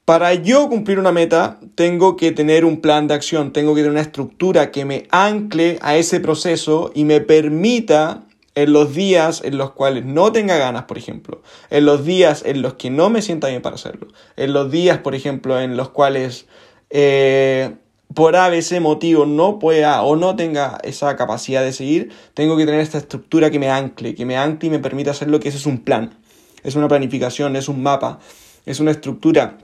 Para 0.09 0.33
yo 0.33 0.69
cumplir 0.69 0.97
una 0.97 1.11
meta, 1.11 1.59
tengo 1.75 2.17
que 2.17 2.31
tener 2.31 2.65
un 2.65 2.81
plan 2.81 3.07
de 3.07 3.13
acción, 3.13 3.53
tengo 3.53 3.75
que 3.75 3.81
tener 3.81 3.91
una 3.91 4.01
estructura 4.01 4.71
que 4.71 4.83
me 4.83 5.05
ancle 5.11 5.77
a 5.83 5.97
ese 5.97 6.19
proceso 6.19 6.89
y 6.95 7.03
me 7.03 7.21
permita 7.21 8.23
en 8.55 8.73
los 8.73 8.95
días 8.95 9.43
en 9.45 9.59
los 9.59 9.69
cuales 9.69 10.05
no 10.05 10.31
tenga 10.31 10.57
ganas, 10.57 10.85
por 10.85 10.97
ejemplo, 10.97 11.43
en 11.69 11.85
los 11.85 12.05
días 12.05 12.41
en 12.43 12.63
los 12.63 12.73
que 12.73 12.89
no 12.89 13.11
me 13.11 13.21
sienta 13.21 13.49
bien 13.49 13.61
para 13.61 13.75
hacerlo, 13.75 14.07
en 14.35 14.51
los 14.51 14.71
días, 14.71 14.97
por 14.97 15.13
ejemplo, 15.13 15.61
en 15.61 15.77
los 15.77 15.89
cuales 15.89 16.47
eh, 16.89 17.75
por 18.15 18.35
ABC 18.35 18.79
motivo 18.81 19.27
no 19.27 19.59
pueda 19.59 20.01
o 20.01 20.15
no 20.15 20.35
tenga 20.35 20.79
esa 20.83 21.15
capacidad 21.17 21.61
de 21.61 21.71
seguir, 21.71 22.11
tengo 22.33 22.57
que 22.57 22.65
tener 22.65 22.81
esta 22.81 22.97
estructura 22.97 23.51
que 23.51 23.59
me 23.59 23.69
ancle, 23.69 24.15
que 24.15 24.25
me 24.25 24.37
ancle 24.37 24.69
y 24.69 24.71
me 24.71 24.79
permita 24.79 25.11
hacerlo, 25.11 25.39
que 25.39 25.49
ese 25.49 25.59
es 25.59 25.67
un 25.67 25.83
plan, 25.83 26.17
es 26.63 26.73
una 26.73 26.87
planificación, 26.87 27.55
es 27.55 27.69
un 27.69 27.83
mapa, 27.83 28.17
es 28.65 28.79
una 28.79 28.89
estructura 28.89 29.59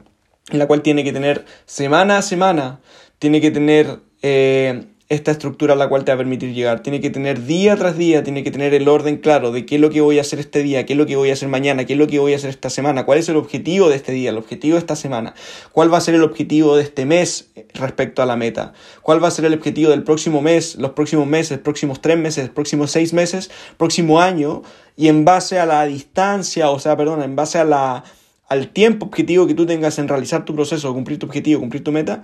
en 0.51 0.59
la 0.59 0.67
cual 0.67 0.81
tiene 0.81 1.03
que 1.03 1.13
tener 1.13 1.45
semana 1.65 2.17
a 2.17 2.21
semana, 2.21 2.79
tiene 3.19 3.41
que 3.41 3.51
tener 3.51 3.99
eh, 4.21 4.85
esta 5.07 5.29
estructura 5.29 5.73
a 5.73 5.77
la 5.77 5.87
cual 5.87 6.03
te 6.03 6.11
va 6.11 6.15
a 6.15 6.17
permitir 6.17 6.53
llegar, 6.53 6.81
tiene 6.81 6.99
que 6.99 7.11
tener 7.11 7.45
día 7.45 7.75
tras 7.75 7.95
día, 7.95 8.23
tiene 8.23 8.43
que 8.43 8.49
tener 8.49 8.73
el 8.73 8.87
orden 8.87 9.17
claro 9.17 9.51
de 9.51 9.65
qué 9.65 9.75
es 9.75 9.81
lo 9.81 9.91
que 9.91 10.01
voy 10.01 10.17
a 10.17 10.21
hacer 10.21 10.39
este 10.39 10.63
día, 10.63 10.85
qué 10.85 10.93
es 10.93 10.97
lo 10.97 11.05
que 11.05 11.15
voy 11.15 11.29
a 11.29 11.33
hacer 11.33 11.47
mañana, 11.47 11.85
qué 11.85 11.93
es 11.93 11.99
lo 11.99 12.07
que 12.07 12.17
voy 12.17 12.33
a 12.33 12.37
hacer 12.37 12.49
esta 12.49 12.71
semana, 12.71 13.05
cuál 13.05 13.19
es 13.19 13.29
el 13.29 13.35
objetivo 13.35 13.89
de 13.89 13.97
este 13.97 14.13
día, 14.13 14.31
el 14.31 14.37
objetivo 14.37 14.75
de 14.75 14.79
esta 14.79 14.95
semana, 14.95 15.35
cuál 15.71 15.93
va 15.93 15.99
a 15.99 16.01
ser 16.01 16.15
el 16.15 16.23
objetivo 16.23 16.75
de 16.75 16.83
este 16.83 17.05
mes 17.05 17.51
respecto 17.75 18.23
a 18.23 18.25
la 18.25 18.35
meta, 18.35 18.73
cuál 19.03 19.23
va 19.23 19.27
a 19.27 19.31
ser 19.31 19.45
el 19.45 19.53
objetivo 19.53 19.91
del 19.91 20.03
próximo 20.03 20.41
mes, 20.41 20.75
los 20.75 20.91
próximos 20.91 21.27
meses, 21.27 21.59
próximos 21.59 22.01
tres 22.01 22.17
meses, 22.17 22.49
próximos 22.49 22.89
seis 22.89 23.13
meses, 23.13 23.51
próximo 23.77 24.19
año, 24.21 24.63
y 24.95 25.07
en 25.09 25.23
base 25.23 25.59
a 25.59 25.67
la 25.67 25.85
distancia, 25.85 26.71
o 26.71 26.79
sea, 26.79 26.97
perdón, 26.97 27.21
en 27.21 27.35
base 27.35 27.59
a 27.59 27.63
la 27.63 28.03
al 28.47 28.69
tiempo 28.69 29.07
objetivo 29.07 29.47
que 29.47 29.53
tú 29.53 29.65
tengas 29.65 29.97
en 29.99 30.07
realizar 30.07 30.45
tu 30.45 30.55
proceso, 30.55 30.93
cumplir 30.93 31.19
tu 31.19 31.25
objetivo, 31.25 31.59
cumplir 31.59 31.83
tu 31.83 31.91
meta, 31.91 32.23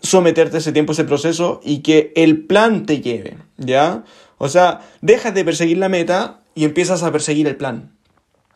someterte 0.00 0.58
ese 0.58 0.72
tiempo, 0.72 0.92
ese 0.92 1.04
proceso 1.04 1.60
y 1.64 1.78
que 1.78 2.12
el 2.16 2.44
plan 2.44 2.86
te 2.86 3.00
lleve, 3.00 3.38
¿ya? 3.58 4.04
O 4.38 4.48
sea, 4.48 4.80
dejas 5.00 5.34
de 5.34 5.44
perseguir 5.44 5.78
la 5.78 5.88
meta 5.88 6.40
y 6.54 6.64
empiezas 6.64 7.02
a 7.02 7.12
perseguir 7.12 7.46
el 7.46 7.56
plan. 7.56 7.92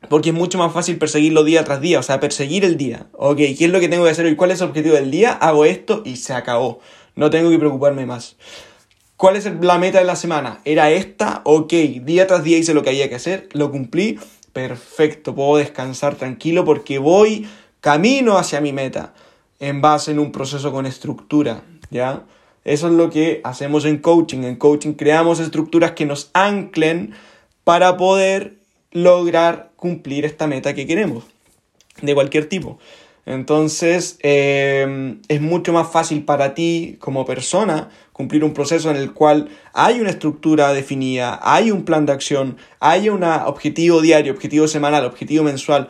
Porque 0.09 0.31
es 0.31 0.35
mucho 0.35 0.59
más 0.59 0.73
fácil 0.73 0.99
perseguirlo 0.99 1.45
día 1.45 1.65
tras 1.65 1.81
día, 1.81 1.99
o 1.99 2.03
sea, 2.03 2.21
perseguir 2.21 2.65
el 2.65 2.77
día. 2.77 3.07
Ok, 3.13 3.37
¿qué 3.37 3.65
es 3.65 3.71
lo 3.71 3.81
que 3.81 3.89
tengo 3.89 4.05
que 4.05 4.11
hacer 4.11 4.27
hoy? 4.27 4.37
¿Cuál 4.37 4.51
es 4.51 4.61
el 4.61 4.69
objetivo 4.69 4.95
del 4.95 5.11
día? 5.11 5.33
Hago 5.33 5.65
esto 5.65 6.03
y 6.05 6.17
se 6.17 6.33
acabó. 6.33 6.81
No 7.15 7.31
tengo 7.31 7.51
que 7.51 7.59
preocuparme 7.59 8.07
más. 8.07 8.37
¿Cuál 9.17 9.37
es 9.37 9.51
la 9.63 9.79
meta 9.79 9.99
de 9.99 10.05
la 10.05 10.15
semana? 10.15 10.61
¿Era 10.65 10.91
esta? 10.91 11.41
Ok, 11.45 11.73
día 11.73 12.27
tras 12.27 12.45
día 12.45 12.59
hice 12.59 12.75
lo 12.75 12.83
que 12.83 12.91
había 12.91 13.09
que 13.09 13.15
hacer, 13.15 13.49
lo 13.53 13.71
cumplí, 13.71 14.19
perfecto, 14.57 15.35
puedo 15.35 15.59
descansar 15.59 16.15
tranquilo 16.15 16.65
porque 16.65 16.99
voy 16.99 17.47
camino 17.83 18.39
hacia 18.39 18.63
mi 18.63 18.73
meta 18.73 19.13
en 19.61 19.83
base 19.83 20.13
en 20.13 20.19
un 20.19 20.33
proceso 20.33 20.73
con 20.73 20.87
estructura, 20.87 21.63
¿ya? 21.91 22.25
Eso 22.65 22.87
es 22.87 22.95
lo 22.95 23.11
que 23.11 23.43
hacemos 23.45 23.85
en 23.85 23.99
coaching. 23.99 24.45
En 24.45 24.57
coaching 24.57 24.95
creamos 24.95 25.41
estructuras 25.41 25.91
que 25.91 26.07
nos 26.07 26.31
anclen 26.33 27.13
para 27.65 27.99
poder 27.99 28.57
lograr 28.93 29.73
cumplir 29.77 30.25
esta 30.25 30.47
meta 30.47 30.73
que 30.73 30.87
queremos, 30.87 31.25
de 32.01 32.15
cualquier 32.15 32.49
tipo. 32.49 32.79
Entonces, 33.27 34.19
eh, 34.23 35.19
es 35.27 35.41
mucho 35.41 35.73
más 35.73 35.91
fácil 35.91 36.25
para 36.25 36.55
ti 36.55 36.97
como 37.01 37.27
persona 37.27 37.91
cumplir 38.13 38.45
un 38.45 38.55
proceso 38.55 38.89
en 38.89 38.97
el 38.97 39.13
cual 39.13 39.49
hay 39.75 40.01
una 40.01 40.11
estructura 40.11 40.73
definida, 40.73 41.39
hay 41.43 41.73
un 41.73 41.85
plan 41.85 42.07
de 42.07 42.13
acción, 42.13 42.57
hay 42.79 43.09
un 43.09 43.25
objetivo 43.25 44.01
diario, 44.01 44.33
objetivo 44.33 44.69
semanal, 44.69 45.05
objetivo 45.05 45.43
mensual 45.43 45.89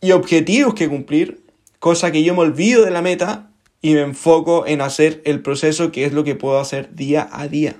y 0.00 0.12
objetivos 0.12 0.74
que 0.74 0.88
cumplir, 0.88 1.42
cosa 1.80 2.12
que 2.12 2.22
yo 2.22 2.32
me 2.34 2.40
olvido 2.40 2.84
de 2.84 2.92
la 2.92 3.02
meta 3.02 3.50
y 3.82 3.94
me 3.94 4.02
enfoco 4.02 4.64
en 4.64 4.80
hacer 4.80 5.20
el 5.24 5.42
proceso 5.42 5.90
que 5.90 6.04
es 6.04 6.12
lo 6.12 6.22
que 6.22 6.36
puedo 6.36 6.60
hacer 6.60 6.94
día 6.94 7.28
a 7.32 7.48
día. 7.48 7.74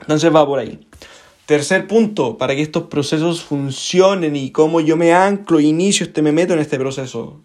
Entonces 0.00 0.34
va 0.34 0.44
por 0.44 0.58
ahí. 0.58 0.87
Tercer 1.48 1.86
punto, 1.86 2.36
para 2.36 2.54
que 2.54 2.60
estos 2.60 2.88
procesos 2.88 3.42
funcionen 3.42 4.36
y 4.36 4.50
cómo 4.50 4.82
yo 4.82 4.98
me 4.98 5.14
anclo, 5.14 5.60
inicio, 5.60 6.04
este, 6.04 6.20
me 6.20 6.30
meto 6.30 6.52
en 6.52 6.58
este 6.58 6.78
proceso 6.78 7.40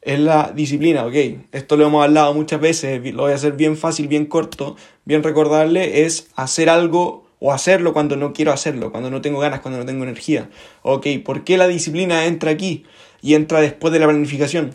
es 0.00 0.18
la 0.18 0.52
disciplina, 0.54 1.04
ok. 1.04 1.14
Esto 1.52 1.76
lo 1.76 1.86
hemos 1.86 2.02
hablado 2.02 2.32
muchas 2.32 2.58
veces, 2.58 3.04
lo 3.12 3.24
voy 3.24 3.32
a 3.32 3.34
hacer 3.34 3.52
bien 3.52 3.76
fácil, 3.76 4.08
bien 4.08 4.24
corto, 4.24 4.76
bien 5.04 5.22
recordarle, 5.22 6.06
es 6.06 6.28
hacer 6.36 6.70
algo 6.70 7.26
o 7.40 7.52
hacerlo 7.52 7.92
cuando 7.92 8.16
no 8.16 8.32
quiero 8.32 8.50
hacerlo, 8.50 8.90
cuando 8.90 9.10
no 9.10 9.20
tengo 9.20 9.40
ganas, 9.40 9.60
cuando 9.60 9.78
no 9.78 9.84
tengo 9.84 10.04
energía. 10.04 10.48
Ok, 10.80 11.08
¿por 11.22 11.44
qué 11.44 11.58
la 11.58 11.68
disciplina 11.68 12.24
entra 12.24 12.50
aquí 12.50 12.86
y 13.20 13.34
entra 13.34 13.60
después 13.60 13.92
de 13.92 13.98
la 13.98 14.06
planificación? 14.06 14.72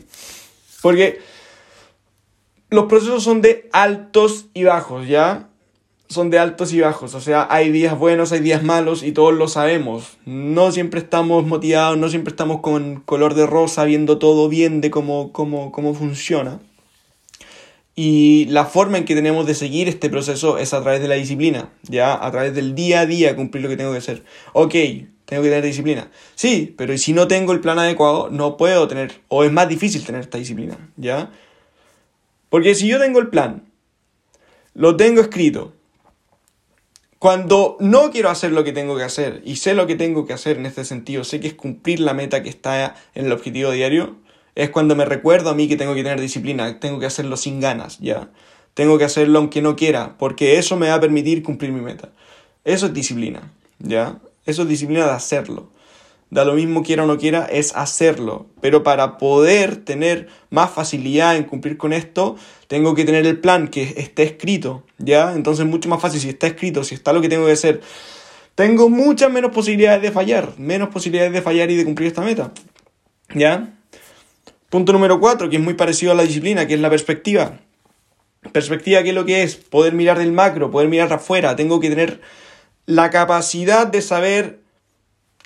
Porque 0.84 1.20
los 2.70 2.86
procesos 2.86 3.24
son 3.24 3.42
de 3.42 3.68
altos 3.74 4.46
y 4.54 4.66
bajos, 4.66 5.08
¿ya? 5.08 5.50
Son 6.10 6.30
de 6.30 6.40
altos 6.40 6.74
y 6.74 6.82
bajos, 6.82 7.16
o 7.16 7.22
sea, 7.22 7.48
hay 7.50 7.72
días 7.72 7.98
buenos, 7.98 8.32
hay 8.32 8.40
días 8.40 8.64
malos 8.64 9.04
y 9.04 9.12
todos 9.12 9.34
lo 9.34 9.48
sabemos. 9.48 10.18
No 10.26 10.72
siempre 10.72 11.00
estamos 11.00 11.46
motivados, 11.46 11.98
no 11.98 12.10
siempre 12.10 12.32
estamos 12.32 12.62
con 12.62 13.02
color 13.02 13.34
de 13.34 13.48
rosa 13.48 13.84
viendo 13.86 14.20
todo 14.20 14.50
bien 14.50 14.82
de 14.82 14.92
cómo, 14.92 15.32
cómo, 15.32 15.72
cómo 15.72 15.94
funciona. 15.94 16.60
Y 17.96 18.46
la 18.50 18.66
forma 18.66 18.98
en 18.98 19.06
que 19.06 19.16
tenemos 19.16 19.46
de 19.46 19.54
seguir 19.54 19.88
este 19.88 20.10
proceso 20.10 20.58
es 20.58 20.74
a 20.74 20.82
través 20.82 21.02
de 21.02 21.08
la 21.08 21.16
disciplina, 21.16 21.70
ya 21.84 22.14
a 22.14 22.32
través 22.32 22.56
del 22.56 22.74
día 22.74 23.02
a 23.02 23.06
día 23.06 23.36
cumplir 23.36 23.64
lo 23.64 23.70
que 23.70 23.78
tengo 23.78 23.92
que 23.92 24.00
hacer. 24.00 24.24
Ok, 24.54 24.74
tengo 25.26 25.44
que 25.44 25.50
tener 25.50 25.64
disciplina. 25.64 26.10
Sí, 26.36 26.74
pero 26.78 26.98
si 26.98 27.14
no 27.14 27.28
tengo 27.28 27.54
el 27.54 27.60
plan 27.60 27.78
adecuado, 27.78 28.30
no 28.32 28.58
puedo 28.58 28.88
tener, 28.88 29.22
o 29.28 29.44
es 29.44 29.52
más 29.52 29.70
difícil 29.70 30.04
tener 30.04 30.22
esta 30.22 30.40
disciplina, 30.40 30.78
¿ya? 30.98 31.32
Porque 32.50 32.74
si 32.74 32.88
yo 32.88 33.00
tengo 33.00 33.20
el 33.20 33.30
plan, 33.30 33.64
lo 34.74 34.98
tengo 34.98 35.22
escrito, 35.22 35.74
cuando 37.24 37.78
no 37.80 38.12
quiero 38.12 38.30
hacer 38.30 38.52
lo 38.52 38.66
que 38.66 38.74
tengo 38.74 38.98
que 38.98 39.04
hacer 39.04 39.42
y 39.46 39.56
sé 39.56 39.76
lo 39.76 39.88
que 39.88 39.96
tengo 39.96 40.26
que 40.26 40.34
hacer 40.34 40.58
en 40.58 40.66
este 40.66 40.84
sentido, 40.84 41.24
sé 41.24 41.40
que 41.40 41.48
es 41.48 41.54
cumplir 41.54 42.02
la 42.02 42.14
meta 42.14 42.44
que 42.44 42.50
está 42.50 42.98
en 43.16 43.28
el 43.28 43.32
objetivo 43.32 43.72
diario, 43.72 44.18
es 44.56 44.72
cuando 44.72 44.94
me 44.94 45.06
recuerdo 45.06 45.50
a 45.50 45.56
mí 45.56 45.70
que 45.70 45.78
tengo 45.78 45.96
que 45.96 46.04
tener 46.04 46.20
disciplina, 46.20 46.82
tengo 46.82 47.00
que 47.00 47.06
hacerlo 47.06 47.38
sin 47.38 47.62
ganas, 47.62 47.98
¿ya? 48.00 48.30
Tengo 48.74 48.98
que 48.98 49.06
hacerlo 49.06 49.40
aunque 49.40 49.62
no 49.62 49.78
quiera, 49.78 50.18
porque 50.18 50.58
eso 50.58 50.76
me 50.76 50.90
va 50.90 50.96
a 50.96 51.00
permitir 51.00 51.44
cumplir 51.44 51.72
mi 51.72 51.80
meta. 51.80 52.10
Eso 52.66 52.88
es 52.88 52.94
disciplina, 52.94 53.54
¿ya? 53.80 54.20
Eso 54.46 54.64
es 54.64 54.68
disciplina 54.68 55.06
de 55.06 55.12
hacerlo 55.14 55.70
da 56.34 56.46
lo 56.46 56.56
mismo 56.56 56.82
quiera 56.84 57.04
o 57.04 57.06
no 57.06 57.18
quiera, 57.18 57.46
es 57.46 57.76
hacerlo. 57.76 58.48
Pero 58.60 58.82
para 58.84 59.18
poder 59.18 59.78
tener 59.78 60.28
más 60.50 60.72
facilidad 60.72 61.38
en 61.38 61.44
cumplir 61.44 61.78
con 61.78 61.94
esto, 61.94 62.36
tengo 62.68 62.96
que 62.96 63.06
tener 63.06 63.28
el 63.28 63.40
plan 63.40 63.68
que 63.68 63.94
esté 63.98 64.24
escrito, 64.24 64.84
¿ya? 64.98 65.34
Entonces 65.36 65.66
es 65.66 65.70
mucho 65.72 65.90
más 65.90 66.02
fácil 66.02 66.20
si 66.20 66.30
está 66.30 66.48
escrito, 66.48 66.84
si 66.84 66.96
está 66.96 67.14
lo 67.14 67.22
que 67.22 67.30
tengo 67.30 67.46
que 67.46 67.52
hacer. 67.52 67.82
Tengo 68.56 68.90
muchas 68.90 69.32
menos 69.32 69.52
posibilidades 69.52 70.02
de 70.02 70.12
fallar, 70.12 70.54
menos 70.58 70.90
posibilidades 70.90 71.34
de 71.34 71.42
fallar 71.42 71.70
y 71.70 71.76
de 71.76 71.86
cumplir 71.86 72.08
esta 72.08 72.22
meta, 72.22 72.52
¿ya? 73.34 73.74
Punto 74.70 74.92
número 74.92 75.20
cuatro, 75.20 75.50
que 75.52 75.58
es 75.58 75.62
muy 75.62 75.76
parecido 75.76 76.14
a 76.14 76.16
la 76.16 76.24
disciplina, 76.24 76.66
que 76.66 76.74
es 76.74 76.80
la 76.80 76.90
perspectiva. 76.90 77.60
Perspectiva, 78.52 79.04
¿qué 79.04 79.10
es 79.10 79.16
lo 79.16 79.26
que 79.26 79.44
es? 79.44 79.56
Poder 79.56 79.94
mirar 79.94 80.18
del 80.18 80.32
macro, 80.32 80.72
poder 80.72 80.90
mirar 80.90 81.14
afuera. 81.14 81.56
Tengo 81.56 81.80
que 81.80 81.90
tener 81.90 82.22
la 82.88 83.12
capacidad 83.12 83.86
de 83.86 84.02
saber 84.02 84.63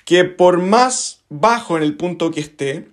que 0.08 0.24
por 0.24 0.56
más 0.56 1.20
bajo 1.28 1.76
en 1.76 1.82
el 1.82 1.94
punto 1.94 2.30
que 2.30 2.40
esté, 2.40 2.88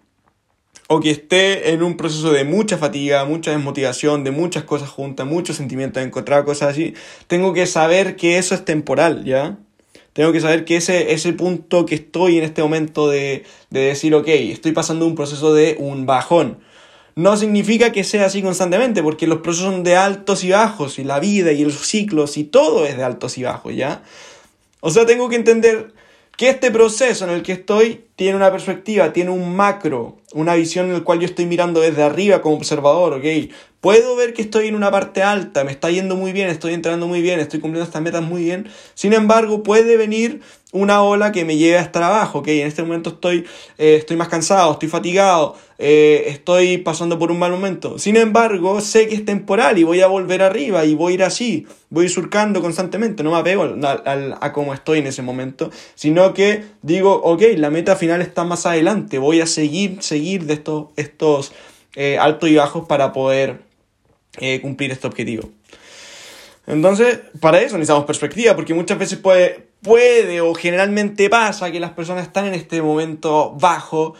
o 0.89 1.00
que 1.00 1.12
esté 1.12 1.72
en 1.72 1.81
un 1.81 1.95
proceso 1.95 2.34
de 2.34 2.43
mucha 2.43 2.77
fatiga, 2.77 3.24
mucha 3.24 3.51
desmotivación, 3.51 4.25
de 4.25 4.31
muchas 4.31 4.65
cosas 4.65 4.89
juntas, 4.89 5.25
muchos 5.25 5.55
sentimientos 5.55 6.03
encontrar 6.03 6.43
cosas 6.43 6.72
así, 6.72 6.93
tengo 7.27 7.53
que 7.53 7.67
saber 7.67 8.17
que 8.17 8.38
eso 8.38 8.53
es 8.53 8.65
temporal, 8.65 9.24
¿ya? 9.24 9.57
Tengo 10.12 10.34
que 10.34 10.41
saber 10.41 10.65
que 10.65 10.75
ese, 10.75 11.13
ese 11.13 11.31
punto 11.31 11.86
que 11.86 11.95
estoy 11.95 12.38
en 12.38 12.43
este 12.43 12.62
momento 12.62 13.10
de, 13.10 13.45
de 13.69 13.79
decir, 13.79 14.13
ok, 14.13 14.27
estoy 14.27 14.74
pasando 14.74 15.07
un 15.07 15.15
proceso 15.15 15.53
de 15.53 15.77
un 15.79 16.05
bajón. 16.05 16.60
No 17.15 17.38
significa 17.38 17.93
que 17.93 18.03
sea 18.03 18.25
así 18.25 18.41
constantemente, 18.41 19.01
porque 19.01 19.25
los 19.25 19.39
procesos 19.39 19.72
son 19.72 19.84
de 19.86 19.95
altos 19.95 20.43
y 20.43 20.51
bajos, 20.51 21.00
y 21.00 21.05
la 21.05 21.22
vida 21.22 21.53
y 21.53 21.63
los 21.63 21.88
ciclos 21.88 22.36
y 22.36 22.43
todo 22.43 22.86
es 22.86 22.98
de 22.98 23.05
altos 23.05 23.38
y 23.38 23.43
bajos, 23.43 23.74
¿ya? 23.74 24.03
O 24.81 24.89
sea, 24.89 25.05
tengo 25.05 25.29
que 25.29 25.38
entender 25.38 25.93
que 26.38 26.50
este 26.50 26.72
proceso 26.72 27.25
en 27.25 27.32
el 27.32 27.44
que 27.44 27.54
estoy 27.54 28.06
tiene 28.15 28.36
una 28.36 28.51
perspectiva, 28.51 29.13
tiene 29.13 29.32
un 29.32 29.56
macro, 29.56 30.18
una 30.34 30.56
visión 30.56 30.88
en 30.88 30.94
la 30.94 31.00
cual 31.01 31.20
yo 31.20 31.25
estoy 31.25 31.46
mirando 31.46 31.80
desde 31.82 32.04
arriba 32.04 32.42
como 32.42 32.56
observador, 32.56 33.13
¿ok? 33.13 33.51
Puedo 33.86 34.15
ver 34.15 34.34
que 34.34 34.42
estoy 34.42 34.68
en 34.68 34.74
una 34.74 34.89
parte 34.89 35.22
alta, 35.22 35.63
me 35.63 35.70
está 35.70 35.92
yendo 35.92 36.15
muy 36.15 36.32
bien, 36.32 36.50
estoy 36.50 36.74
entrando 36.74 37.06
muy 37.06 37.22
bien, 37.22 37.39
estoy 37.39 37.60
cumpliendo 37.60 37.86
estas 37.86 38.01
metas 38.01 38.24
muy 38.24 38.44
bien. 38.44 38.68
Sin 38.96 39.13
embargo, 39.13 39.62
puede 39.62 39.96
venir 39.96 40.42
una 40.72 41.04
ola 41.04 41.32
que 41.32 41.46
me 41.46 41.56
lleve 41.58 41.77
a 41.77 41.82
estar 41.82 42.01
abajo, 42.01 42.39
¿ok? 42.39 42.48
En 42.48 42.65
este 42.65 42.82
momento 42.82 43.12
estoy, 43.12 43.46
eh, 43.77 43.98
estoy 43.98 44.18
más 44.18 44.27
cansado, 44.27 44.72
estoy 44.72 44.89
fatigado, 44.89 45.56
eh, 45.77 46.24
estoy 46.30 46.80
pasando 46.80 47.20
por 47.20 47.30
un 47.30 47.38
mal 47.38 47.51
momento. 47.51 48.00
Sin 48.00 48.18
embargo, 48.18 48.82
sé 48.82 49.08
que 49.08 49.13
es 49.13 49.24
temporal 49.24 49.77
y 49.77 49.84
voy 49.84 50.01
a 50.01 50.08
volver 50.08 50.42
arriba 50.42 50.84
y 50.84 50.96
voy 50.96 51.12
a 51.12 51.13
ir 51.13 51.24
así, 51.24 51.68
voy 51.92 52.10
surcando 52.10 52.63
constantemente, 52.63 53.22
no 53.22 53.34
me 53.34 53.38
apego 53.38 53.72
a, 53.84 54.38
a 54.42 54.51
cómo 54.51 54.74
estoy 54.74 54.98
en 54.98 55.06
ese 55.06 55.22
momento, 55.22 55.70
sino 55.94 56.34
que 56.34 56.63
digo, 56.82 57.13
ok, 57.22 57.44
la 57.58 57.70
meta 57.70 57.96
final 57.96 58.24
está 58.24 58.46
más 58.46 58.65
adelante, 58.65 59.20
voy 59.20 59.42
a 59.42 59.46
seguir, 59.46 60.01
seguir 60.01 60.46
de 60.46 60.56
estos, 60.56 60.86
estos 60.96 61.54
eh, 61.96 62.18
altos 62.18 62.50
y 62.50 62.56
bajos 62.56 62.88
para 62.88 63.13
poder 63.13 63.75
cumplir 64.62 64.92
este 64.92 65.08
objetivo. 65.08 65.50
Entonces, 66.68 67.20
para 67.39 67.62
eso 67.62 67.77
necesitamos 67.77 68.06
perspectiva, 68.06 68.56
porque 68.56 68.74
muchas 68.74 68.98
veces 68.98 69.20
puede, 69.20 69.68
puede 69.82 70.42
o 70.42 70.54
generalmente 70.54 71.30
pasa 71.30 71.72
que 71.72 71.80
las 71.80 71.92
personas 71.92 72.25
están 72.25 72.48
en 72.48 72.56
este 72.56 72.82
momento 72.82 73.56
bajo 73.60 74.15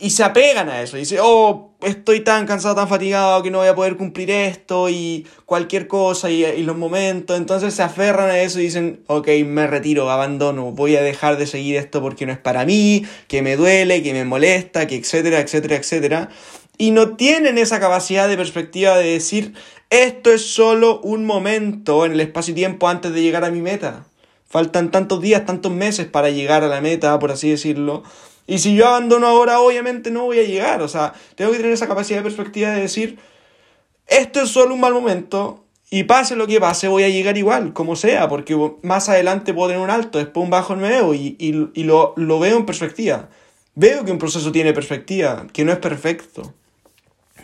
y 0.00 0.10
se 0.10 0.24
apegan 0.24 0.68
a 0.68 0.82
eso. 0.82 0.96
Y 0.96 1.00
dicen, 1.00 1.18
oh, 1.22 1.76
estoy 1.82 2.20
tan 2.20 2.46
cansado, 2.46 2.74
tan 2.74 2.88
fatigado 2.88 3.40
que 3.44 3.52
no 3.52 3.58
voy 3.58 3.68
a 3.68 3.74
poder 3.76 3.96
cumplir 3.96 4.30
esto 4.32 4.88
y 4.88 5.24
cualquier 5.46 5.86
cosa 5.86 6.28
y, 6.30 6.44
y 6.44 6.64
los 6.64 6.76
momentos. 6.76 7.36
Entonces 7.38 7.74
se 7.74 7.84
aferran 7.84 8.28
a 8.28 8.40
eso 8.40 8.58
y 8.58 8.64
dicen, 8.64 9.04
ok, 9.06 9.28
me 9.46 9.68
retiro, 9.68 10.10
abandono, 10.10 10.72
voy 10.72 10.96
a 10.96 11.02
dejar 11.02 11.36
de 11.36 11.46
seguir 11.46 11.76
esto 11.76 12.00
porque 12.00 12.26
no 12.26 12.32
es 12.32 12.38
para 12.38 12.64
mí, 12.64 13.06
que 13.28 13.42
me 13.42 13.56
duele, 13.56 14.02
que 14.02 14.12
me 14.12 14.24
molesta, 14.24 14.88
que 14.88 14.96
etcétera, 14.96 15.38
etcétera, 15.38 15.76
etcétera. 15.76 16.28
Y 16.82 16.90
no 16.90 17.14
tienen 17.14 17.58
esa 17.58 17.78
capacidad 17.78 18.28
de 18.28 18.36
perspectiva 18.36 18.98
de 18.98 19.12
decir, 19.12 19.54
esto 19.88 20.32
es 20.32 20.44
solo 20.44 20.98
un 21.02 21.24
momento 21.24 22.04
en 22.04 22.10
el 22.10 22.18
espacio 22.18 22.50
y 22.50 22.54
tiempo 22.56 22.88
antes 22.88 23.14
de 23.14 23.22
llegar 23.22 23.44
a 23.44 23.52
mi 23.52 23.60
meta. 23.60 24.04
Faltan 24.48 24.90
tantos 24.90 25.20
días, 25.20 25.46
tantos 25.46 25.70
meses 25.70 26.08
para 26.08 26.30
llegar 26.30 26.64
a 26.64 26.66
la 26.66 26.80
meta, 26.80 27.16
por 27.20 27.30
así 27.30 27.48
decirlo. 27.48 28.02
Y 28.48 28.58
si 28.58 28.74
yo 28.74 28.88
abandono 28.88 29.28
ahora, 29.28 29.60
obviamente 29.60 30.10
no 30.10 30.24
voy 30.24 30.40
a 30.40 30.42
llegar. 30.42 30.82
O 30.82 30.88
sea, 30.88 31.12
tengo 31.36 31.52
que 31.52 31.58
tener 31.58 31.70
esa 31.70 31.86
capacidad 31.86 32.18
de 32.18 32.24
perspectiva 32.24 32.70
de 32.70 32.80
decir, 32.80 33.16
esto 34.08 34.40
es 34.40 34.48
solo 34.48 34.74
un 34.74 34.80
mal 34.80 34.92
momento 34.92 35.64
y 35.88 36.02
pase 36.02 36.34
lo 36.34 36.48
que 36.48 36.58
pase, 36.58 36.88
voy 36.88 37.04
a 37.04 37.10
llegar 37.10 37.38
igual, 37.38 37.72
como 37.74 37.94
sea, 37.94 38.28
porque 38.28 38.58
más 38.82 39.08
adelante 39.08 39.54
puedo 39.54 39.68
tener 39.68 39.84
un 39.84 39.90
alto, 39.90 40.18
después 40.18 40.42
un 40.42 40.50
bajo 40.50 40.74
nuevo 40.74 41.14
y, 41.14 41.36
y, 41.38 41.84
lo, 41.84 42.12
lo 42.16 42.40
veo 42.40 42.56
en 42.56 42.66
perspectiva. 42.66 43.28
Veo 43.76 44.04
que 44.04 44.10
un 44.10 44.18
proceso 44.18 44.50
tiene 44.50 44.72
perspectiva, 44.72 45.46
que 45.52 45.64
no 45.64 45.70
es 45.70 45.78
perfecto. 45.78 46.52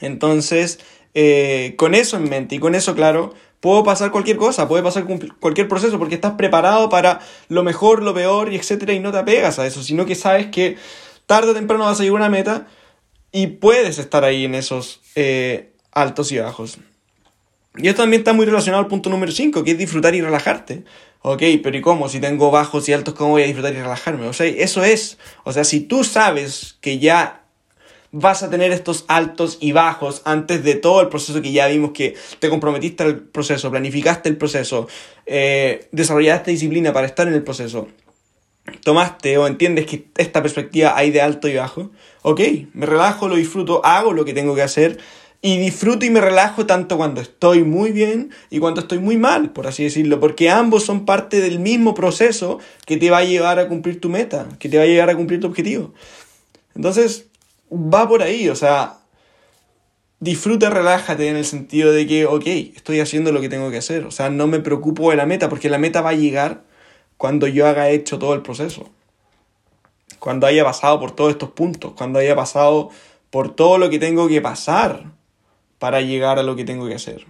Entonces, 0.00 0.80
eh, 1.14 1.74
con 1.76 1.94
eso 1.94 2.16
en 2.16 2.28
mente 2.28 2.54
y 2.56 2.58
con 2.58 2.74
eso 2.74 2.94
claro, 2.94 3.34
puedo 3.60 3.82
pasar 3.82 4.10
cualquier 4.10 4.36
cosa, 4.36 4.68
puede 4.68 4.82
pasar 4.82 5.06
cualquier 5.40 5.68
proceso 5.68 5.98
porque 5.98 6.14
estás 6.14 6.32
preparado 6.32 6.88
para 6.88 7.20
lo 7.48 7.62
mejor, 7.62 8.02
lo 8.02 8.14
peor 8.14 8.52
y 8.52 8.56
etcétera 8.56 8.92
y 8.92 9.00
no 9.00 9.12
te 9.12 9.18
apegas 9.18 9.58
a 9.58 9.66
eso, 9.66 9.82
sino 9.82 10.06
que 10.06 10.14
sabes 10.14 10.46
que 10.46 10.76
tarde 11.26 11.50
o 11.50 11.54
temprano 11.54 11.84
vas 11.84 12.00
a 12.00 12.02
llegar 12.02 12.22
a 12.22 12.26
una 12.26 12.28
meta 12.28 12.66
y 13.32 13.48
puedes 13.48 13.98
estar 13.98 14.24
ahí 14.24 14.44
en 14.44 14.54
esos 14.54 15.00
eh, 15.14 15.72
altos 15.92 16.32
y 16.32 16.38
bajos. 16.38 16.78
Y 17.76 17.88
esto 17.88 18.02
también 18.02 18.22
está 18.22 18.32
muy 18.32 18.46
relacionado 18.46 18.82
al 18.82 18.88
punto 18.88 19.10
número 19.10 19.30
5, 19.30 19.62
que 19.62 19.72
es 19.72 19.78
disfrutar 19.78 20.14
y 20.14 20.20
relajarte. 20.20 20.84
Ok, 21.22 21.42
pero 21.62 21.76
¿y 21.76 21.80
cómo? 21.80 22.08
Si 22.08 22.20
tengo 22.20 22.50
bajos 22.50 22.88
y 22.88 22.92
altos, 22.92 23.14
¿cómo 23.14 23.30
voy 23.30 23.42
a 23.42 23.46
disfrutar 23.46 23.72
y 23.72 23.76
relajarme? 23.76 24.26
O 24.26 24.32
sea, 24.32 24.46
eso 24.46 24.82
es. 24.82 25.18
O 25.44 25.52
sea, 25.52 25.64
si 25.64 25.80
tú 25.80 26.04
sabes 26.04 26.78
que 26.80 26.98
ya 26.98 27.44
vas 28.10 28.42
a 28.42 28.50
tener 28.50 28.72
estos 28.72 29.04
altos 29.08 29.58
y 29.60 29.72
bajos 29.72 30.22
antes 30.24 30.64
de 30.64 30.74
todo 30.74 31.00
el 31.00 31.08
proceso 31.08 31.42
que 31.42 31.52
ya 31.52 31.66
vimos 31.66 31.92
que 31.92 32.14
te 32.38 32.48
comprometiste 32.48 33.02
al 33.02 33.18
proceso, 33.20 33.70
planificaste 33.70 34.28
el 34.28 34.36
proceso, 34.36 34.88
eh, 35.26 35.88
desarrollaste 35.92 36.50
disciplina 36.50 36.92
para 36.92 37.06
estar 37.06 37.28
en 37.28 37.34
el 37.34 37.42
proceso, 37.42 37.88
tomaste 38.82 39.36
o 39.38 39.46
entiendes 39.46 39.86
que 39.86 40.06
esta 40.16 40.42
perspectiva 40.42 40.96
hay 40.96 41.10
de 41.10 41.20
alto 41.20 41.48
y 41.48 41.56
bajo, 41.56 41.90
ok, 42.22 42.40
me 42.72 42.86
relajo, 42.86 43.28
lo 43.28 43.36
disfruto, 43.36 43.84
hago 43.84 44.12
lo 44.12 44.24
que 44.24 44.34
tengo 44.34 44.54
que 44.54 44.62
hacer 44.62 44.98
y 45.40 45.58
disfruto 45.58 46.04
y 46.04 46.10
me 46.10 46.20
relajo 46.20 46.66
tanto 46.66 46.96
cuando 46.96 47.20
estoy 47.20 47.62
muy 47.62 47.92
bien 47.92 48.30
y 48.50 48.58
cuando 48.58 48.80
estoy 48.80 48.98
muy 48.98 49.16
mal, 49.16 49.50
por 49.50 49.66
así 49.68 49.84
decirlo, 49.84 50.18
porque 50.18 50.50
ambos 50.50 50.84
son 50.84 51.04
parte 51.04 51.40
del 51.40 51.60
mismo 51.60 51.94
proceso 51.94 52.58
que 52.86 52.96
te 52.96 53.10
va 53.10 53.18
a 53.18 53.24
llevar 53.24 53.58
a 53.60 53.68
cumplir 53.68 54.00
tu 54.00 54.08
meta, 54.08 54.48
que 54.58 54.68
te 54.68 54.78
va 54.78 54.82
a 54.82 54.86
llevar 54.86 55.10
a 55.10 55.16
cumplir 55.16 55.40
tu 55.40 55.46
objetivo. 55.46 55.92
Entonces, 56.74 57.26
va 57.72 58.08
por 58.08 58.22
ahí, 58.22 58.48
o 58.48 58.56
sea, 58.56 58.98
disfruta, 60.20 60.70
relájate 60.70 61.28
en 61.28 61.36
el 61.36 61.44
sentido 61.44 61.92
de 61.92 62.06
que, 62.06 62.26
ok, 62.26 62.46
estoy 62.46 63.00
haciendo 63.00 63.32
lo 63.32 63.40
que 63.40 63.48
tengo 63.48 63.70
que 63.70 63.78
hacer, 63.78 64.04
o 64.04 64.10
sea, 64.10 64.30
no 64.30 64.46
me 64.46 64.60
preocupo 64.60 65.10
de 65.10 65.16
la 65.16 65.26
meta, 65.26 65.48
porque 65.48 65.68
la 65.68 65.78
meta 65.78 66.00
va 66.00 66.10
a 66.10 66.14
llegar 66.14 66.62
cuando 67.16 67.46
yo 67.46 67.66
haga 67.66 67.90
hecho 67.90 68.18
todo 68.18 68.34
el 68.34 68.42
proceso, 68.42 68.88
cuando 70.18 70.46
haya 70.46 70.64
pasado 70.64 70.98
por 71.00 71.12
todos 71.12 71.30
estos 71.30 71.50
puntos, 71.50 71.92
cuando 71.92 72.18
haya 72.18 72.34
pasado 72.34 72.90
por 73.30 73.54
todo 73.54 73.78
lo 73.78 73.90
que 73.90 73.98
tengo 73.98 74.28
que 74.28 74.40
pasar 74.40 75.04
para 75.78 76.00
llegar 76.00 76.38
a 76.38 76.42
lo 76.42 76.56
que 76.56 76.64
tengo 76.64 76.88
que 76.88 76.94
hacer. 76.94 77.26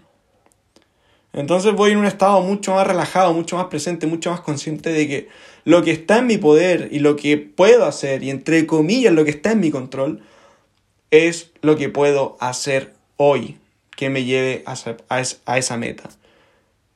Entonces 1.32 1.74
voy 1.74 1.92
en 1.92 1.98
un 1.98 2.06
estado 2.06 2.40
mucho 2.40 2.74
más 2.74 2.86
relajado, 2.86 3.32
mucho 3.34 3.56
más 3.56 3.66
presente, 3.66 4.06
mucho 4.06 4.30
más 4.30 4.40
consciente 4.40 4.90
de 4.90 5.06
que 5.06 5.28
lo 5.68 5.82
que 5.82 5.90
está 5.90 6.20
en 6.20 6.26
mi 6.26 6.38
poder 6.38 6.88
y 6.92 7.00
lo 7.00 7.14
que 7.14 7.36
puedo 7.36 7.84
hacer, 7.84 8.22
y 8.22 8.30
entre 8.30 8.64
comillas 8.64 9.12
lo 9.12 9.26
que 9.26 9.32
está 9.32 9.52
en 9.52 9.60
mi 9.60 9.70
control, 9.70 10.22
es 11.10 11.50
lo 11.60 11.76
que 11.76 11.90
puedo 11.90 12.38
hacer 12.40 12.94
hoy 13.18 13.58
que 13.94 14.08
me 14.08 14.24
lleve 14.24 14.62
a, 14.64 14.74
a 15.44 15.58
esa 15.58 15.76
meta. 15.76 16.08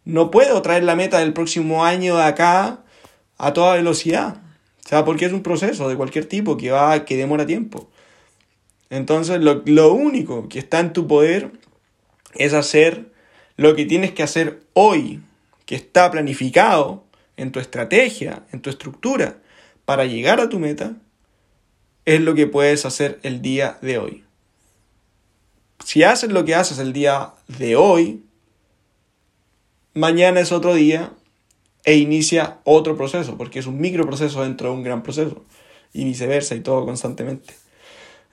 No 0.06 0.30
puedo 0.30 0.62
traer 0.62 0.84
la 0.84 0.96
meta 0.96 1.18
del 1.18 1.34
próximo 1.34 1.84
año 1.84 2.16
de 2.16 2.22
acá 2.22 2.82
a 3.36 3.52
toda 3.52 3.74
velocidad. 3.74 4.40
O 4.86 4.88
sea, 4.88 5.04
porque 5.04 5.26
es 5.26 5.34
un 5.34 5.42
proceso 5.42 5.90
de 5.90 5.96
cualquier 5.96 6.24
tipo 6.24 6.56
que 6.56 6.70
va, 6.70 7.04
que 7.04 7.18
demora 7.18 7.44
tiempo. 7.44 7.90
Entonces, 8.88 9.42
lo, 9.42 9.60
lo 9.66 9.92
único 9.92 10.48
que 10.48 10.58
está 10.58 10.80
en 10.80 10.94
tu 10.94 11.06
poder 11.06 11.50
es 12.36 12.54
hacer 12.54 13.12
lo 13.58 13.76
que 13.76 13.84
tienes 13.84 14.12
que 14.12 14.22
hacer 14.22 14.62
hoy, 14.72 15.20
que 15.66 15.74
está 15.74 16.10
planificado 16.10 17.04
en 17.36 17.52
tu 17.52 17.60
estrategia, 17.60 18.44
en 18.52 18.60
tu 18.60 18.70
estructura, 18.70 19.38
para 19.84 20.04
llegar 20.04 20.40
a 20.40 20.48
tu 20.48 20.58
meta, 20.58 20.94
es 22.04 22.20
lo 22.20 22.34
que 22.34 22.46
puedes 22.46 22.84
hacer 22.84 23.18
el 23.22 23.42
día 23.42 23.78
de 23.82 23.98
hoy. 23.98 24.24
Si 25.84 26.02
haces 26.02 26.30
lo 26.30 26.44
que 26.44 26.54
haces 26.54 26.78
el 26.78 26.92
día 26.92 27.32
de 27.48 27.76
hoy, 27.76 28.22
mañana 29.94 30.40
es 30.40 30.52
otro 30.52 30.74
día 30.74 31.12
e 31.84 31.96
inicia 31.96 32.58
otro 32.64 32.96
proceso, 32.96 33.36
porque 33.36 33.58
es 33.58 33.66
un 33.66 33.80
micro 33.80 34.06
proceso 34.06 34.42
dentro 34.42 34.68
de 34.70 34.74
un 34.74 34.82
gran 34.84 35.02
proceso, 35.02 35.44
y 35.92 36.04
viceversa, 36.04 36.54
y 36.54 36.60
todo 36.60 36.84
constantemente. 36.84 37.54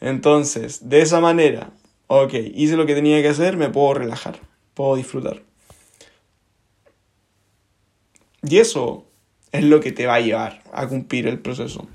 Entonces, 0.01 0.87
de 0.89 1.01
esa 1.01 1.19
manera, 1.19 1.71
ok, 2.07 2.33
hice 2.53 2.77
lo 2.77 2.85
que 2.85 2.95
tenía 2.95 3.21
que 3.21 3.29
hacer, 3.29 3.57
me 3.57 3.69
puedo 3.69 3.95
relajar 3.95 4.39
puedo 4.79 4.95
disfrutar. 4.95 5.41
Y 8.43 8.57
eso 8.57 9.05
es 9.51 9.63
lo 9.63 9.79
que 9.79 9.91
te 9.91 10.05
va 10.05 10.15
a 10.15 10.21
llevar 10.21 10.61
a 10.71 10.87
cumplir 10.87 11.27
el 11.27 11.39
proceso. 11.39 11.87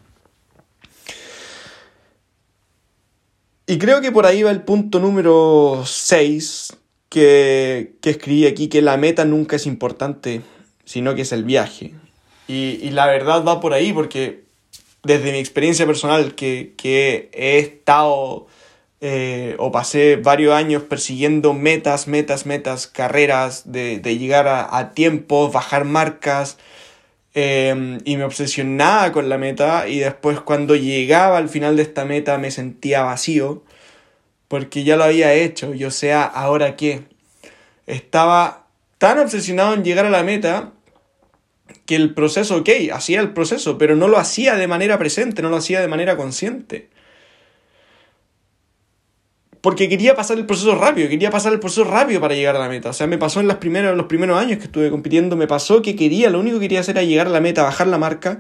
Y 3.67 3.79
creo 3.79 4.01
que 4.01 4.13
por 4.13 4.27
ahí 4.27 4.43
va 4.43 4.51
el 4.51 4.63
punto 4.63 5.01
número 5.01 5.85
6 5.87 6.77
que, 7.09 7.95
que, 8.03 8.11
escribí 8.11 8.47
aquí, 8.47 8.69
que 8.69 8.83
la 8.83 8.97
meta 8.97 9.25
nunca 9.25 9.57
es 9.57 9.67
importante, 9.67 10.43
sino 10.85 11.15
que 11.15 11.23
es 11.23 11.33
el 11.33 11.45
viaje. 11.45 11.95
Y, 12.47 12.79
y 12.83 12.91
la 12.91 13.07
verdad 13.07 13.43
va 13.43 13.61
por 13.61 13.73
ahí 13.73 13.93
porque 13.93 14.45
desde 15.03 15.33
mi 15.33 15.39
experiencia 15.39 15.87
personal 15.87 16.35
que, 16.35 16.75
que 16.77 17.31
he 17.33 17.59
estado 17.59 18.49
eh, 19.07 19.55
o 19.59 19.71
pasé 19.71 20.17
varios 20.17 20.55
años 20.55 20.83
persiguiendo 20.83 21.53
metas, 21.53 22.09
metas, 22.09 22.47
metas, 22.47 22.87
carreras, 22.87 23.71
de, 23.71 24.01
llegar 24.19 24.49
a, 24.49 24.93
tiempo, 24.95 25.51
bajar 25.51 25.85
marcas, 25.85 26.57
em, 27.35 27.99
y 28.07 28.17
me 28.17 28.25
obsesionaba 28.25 29.13
con 29.13 29.29
la 29.29 29.37
meta 29.37 29.89
y 29.89 29.99
después 29.99 30.41
cuando 30.41 30.75
llegaba 30.75 31.37
al 31.37 31.51
final 31.51 31.77
de 31.77 31.83
esta 31.83 32.07
meta 32.07 32.39
me 32.39 32.51
sentía 32.51 33.03
vacío 33.03 33.63
porque 34.49 34.85
ya 34.85 34.97
lo 34.97 35.05
había 35.05 35.35
hecho, 35.35 35.75
yo 35.75 35.91
sea, 35.91 36.25
ahora 36.25 36.75
qué. 36.75 37.03
Estaba 37.87 38.67
tan 38.97 39.19
obsesionado 39.19 39.75
en 39.75 39.85
llegar 39.85 40.07
a 40.07 40.11
la 40.11 40.23
meta 40.23 40.73
que 41.85 41.97
el 41.97 42.15
proceso, 42.15 42.57
ok, 42.57 42.71
hacía 42.91 43.21
el 43.21 43.35
proceso, 43.35 43.77
pero 43.77 43.97
no 43.97 44.09
lo 44.09 44.17
hacía 44.17 44.57
de 44.57 44.67
manera 44.67 44.99
presente, 44.99 45.43
no 45.43 45.51
lo 45.51 45.57
hacía 45.57 45.83
de 45.83 45.89
manera 45.89 46.17
consciente 46.17 46.94
porque 49.65 49.89
quería 49.89 50.15
pasar 50.15 50.37
el 50.37 50.45
proceso 50.45 50.75
rápido, 50.75 51.09
quería 51.09 51.31
pasar 51.31 51.55
el 51.55 51.59
proceso 51.59 51.85
rápido 51.85 52.21
para 52.21 52.35
llegar 52.35 52.55
a 52.55 52.59
la 52.59 52.69
meta. 52.69 52.91
O 52.91 52.93
sea, 52.93 53.07
me 53.07 53.17
pasó 53.17 53.41
en 53.41 53.49
las 53.49 53.57
primeras, 53.57 53.97
los 53.97 54.05
primeros 54.05 54.39
años 54.39 54.59
que 54.59 54.65
estuve 54.65 54.91
compitiendo, 54.91 55.37
me 55.37 55.47
pasó 55.47 55.81
que 55.81 55.97
quería, 55.97 56.29
lo 56.29 56.39
único 56.39 56.57
que 56.57 56.65
quería 56.67 56.81
hacer 56.81 56.99
era 56.99 57.03
llegar 57.03 57.29
a 57.29 57.31
la 57.31 57.41
meta, 57.41 57.63
bajar 57.63 57.87
la 57.87 57.97
marca 57.97 58.39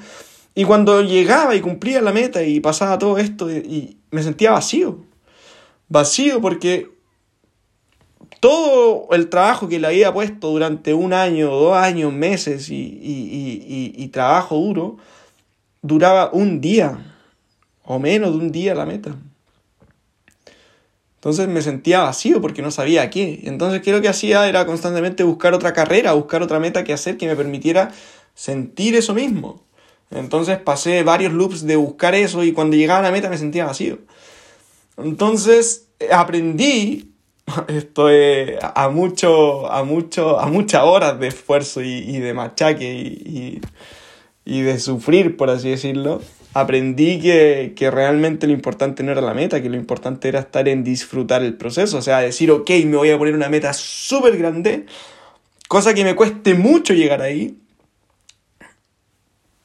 Y 0.54 0.64
cuando 0.64 1.00
llegaba 1.00 1.56
y 1.56 1.62
cumplía 1.62 2.02
la 2.02 2.12
meta 2.12 2.42
y 2.42 2.60
pasaba 2.60 2.98
todo 2.98 3.16
esto, 3.16 3.50
y 3.50 3.96
me 4.10 4.22
sentía 4.22 4.50
vacío. 4.50 4.98
Vacío 5.88 6.42
porque 6.42 6.90
todo 8.40 9.08
el 9.12 9.30
trabajo 9.30 9.66
que 9.66 9.78
le 9.78 9.87
había 9.87 10.12
puesto 10.12 10.50
durante 10.50 10.92
un 10.92 11.14
año, 11.14 11.48
dos 11.48 11.74
años, 11.74 12.12
meses 12.12 12.68
y, 12.68 12.98
y, 13.96 14.08
trabajo 14.08 14.56
duro, 14.56 14.98
duraba 15.80 16.28
un 16.34 16.60
día 16.60 17.16
o 17.82 17.98
menos 17.98 18.32
de 18.32 18.37
un 18.37 18.52
día 18.52 18.74
la 18.74 18.84
meta. 18.84 19.16
Entonces 21.24 21.48
me 21.48 21.62
sentía 21.62 22.02
vacío 22.02 22.42
porque 22.42 22.60
no 22.60 22.70
sabía 22.70 23.08
qué. 23.08 23.40
Entonces, 23.44 23.80
¿qué 23.80 23.92
lo 23.92 24.02
que 24.02 24.10
hacía? 24.10 24.46
Era 24.46 24.66
constantemente 24.66 25.22
buscar 25.22 25.54
otra 25.54 25.72
carrera, 25.72 26.12
buscar 26.12 26.42
otra 26.42 26.60
meta 26.60 26.84
que 26.84 26.92
hacer 26.92 27.16
que 27.16 27.26
me 27.26 27.34
permitiera 27.34 27.92
sentir 28.34 28.94
eso 28.94 29.14
mismo. 29.14 29.62
Entonces 30.10 30.58
pasé 30.58 31.02
varios 31.02 31.32
loops 31.32 31.66
de 31.66 31.76
buscar 31.76 32.14
eso 32.14 32.44
y 32.44 32.52
cuando 32.52 32.76
llegaba 32.76 32.98
a 32.98 33.02
la 33.04 33.10
meta 33.10 33.30
me 33.30 33.38
sentía 33.38 33.64
vacío. 33.64 34.00
Entonces 34.98 35.88
aprendí 36.12 37.14
esto 37.68 38.08
a 38.60 38.90
mucho, 38.90 39.72
a 39.72 39.82
mucho, 39.82 40.38
a 40.38 40.46
muchas 40.48 40.82
horas 40.82 41.18
de 41.18 41.28
esfuerzo 41.28 41.80
y, 41.80 42.18
de 42.18 42.34
machaque 42.34 42.92
y, 42.92 43.62
y, 44.44 44.60
de 44.60 44.78
sufrir, 44.78 45.38
por 45.38 45.48
así 45.48 45.70
decirlo. 45.70 46.20
Aprendí 46.54 47.20
que, 47.20 47.74
que, 47.76 47.90
realmente 47.90 48.46
lo 48.46 48.52
importante 48.52 49.02
no 49.02 49.12
era 49.12 49.20
la 49.20 49.34
meta, 49.34 49.60
que 49.60 49.68
lo 49.68 49.76
importante 49.76 50.28
era 50.28 50.40
estar 50.40 50.68
en 50.68 50.84
disfrutar 50.84 51.42
el 51.42 51.54
proceso. 51.54 51.98
O 51.98 52.02
sea, 52.02 52.20
decir, 52.20 52.50
ok, 52.50 52.70
me 52.86 52.96
voy 52.96 53.10
a 53.10 53.18
poner 53.18 53.34
una 53.34 53.48
meta 53.48 53.72
súper 53.72 54.38
grande, 54.38 54.86
cosa 55.68 55.92
que 55.94 56.04
me 56.04 56.14
cueste 56.14 56.54
mucho 56.54 56.94
llegar 56.94 57.20
ahí, 57.20 57.58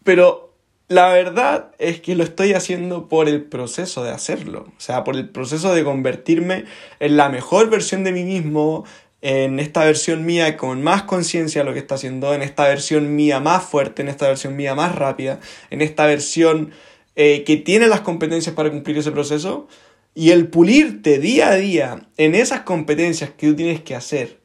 pero 0.04 0.49
la 0.88 1.10
verdad 1.10 1.69
es 1.78 2.02
que 2.02 2.15
lo 2.15 2.23
estoy 2.23 2.54
haciendo 2.54 3.08
por 3.08 3.30
el 3.30 3.43
proceso 3.43 4.04
de 4.04 4.10
hacerlo, 4.10 4.65
o 4.75 4.82
sea, 4.82 5.04
por 5.04 5.15
el 5.15 5.30
proceso 5.30 5.71
de 5.75 5.84
convertirme 5.84 6.65
en 6.99 7.15
la 7.15 7.30
mejor 7.30 7.69
versión 7.69 8.04
de 8.04 8.12
mí 8.12 8.23
mismo, 8.23 8.86
en 9.21 9.60
esta 9.60 9.84
versión 9.84 10.25
mía 10.25 10.58
con 10.58 10.82
más 10.82 11.03
conciencia 11.03 11.63
lo 11.63 11.73
que 11.73 11.79
está 11.79 11.95
haciendo, 11.95 12.34
en 12.34 12.41
esta 12.41 12.67
versión 12.67 13.15
mía 13.15 13.39
más 13.39 13.63
fuerte, 13.63 14.01
en 14.01 14.08
esta 14.08 14.27
versión 14.27 14.55
mía 14.55 14.75
más 14.75 14.95
rápida, 14.95 15.39
en 15.69 15.82
esta 15.82 16.05
versión 16.05 16.71
eh, 17.15 17.43
que 17.43 17.58
tiene 17.58 17.88
las 17.88 18.01
competencias 18.01 18.55
para 18.55 18.69
cumplir 18.71 18.97
ese 18.97 19.12
proceso, 19.12 19.67
y 20.15 20.32
el 20.32 20.47
pulirte 20.47 21.19
día 21.19 21.49
a 21.49 21.55
día 21.55 22.08
en 22.17 22.36
esas 22.36 22.62
competencias 22.62 23.29
que 23.32 23.47
tú 23.47 23.55
tienes 23.55 23.82
que 23.82 23.95
hacer 23.95 24.39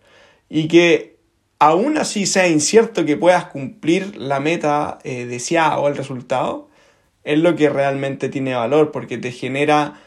y 0.48 0.68
que 0.68 1.16
aún 1.58 1.96
así 1.98 2.26
sea 2.26 2.48
incierto 2.48 3.04
que 3.04 3.16
puedas 3.16 3.46
cumplir 3.46 4.16
la 4.16 4.40
meta 4.40 4.98
eh, 5.04 5.24
deseada 5.26 5.78
o 5.78 5.88
el 5.88 5.96
resultado, 5.96 6.68
es 7.24 7.38
lo 7.38 7.56
que 7.56 7.70
realmente 7.70 8.28
tiene 8.28 8.54
valor 8.54 8.92
porque 8.92 9.18
te 9.18 9.32
genera 9.32 10.00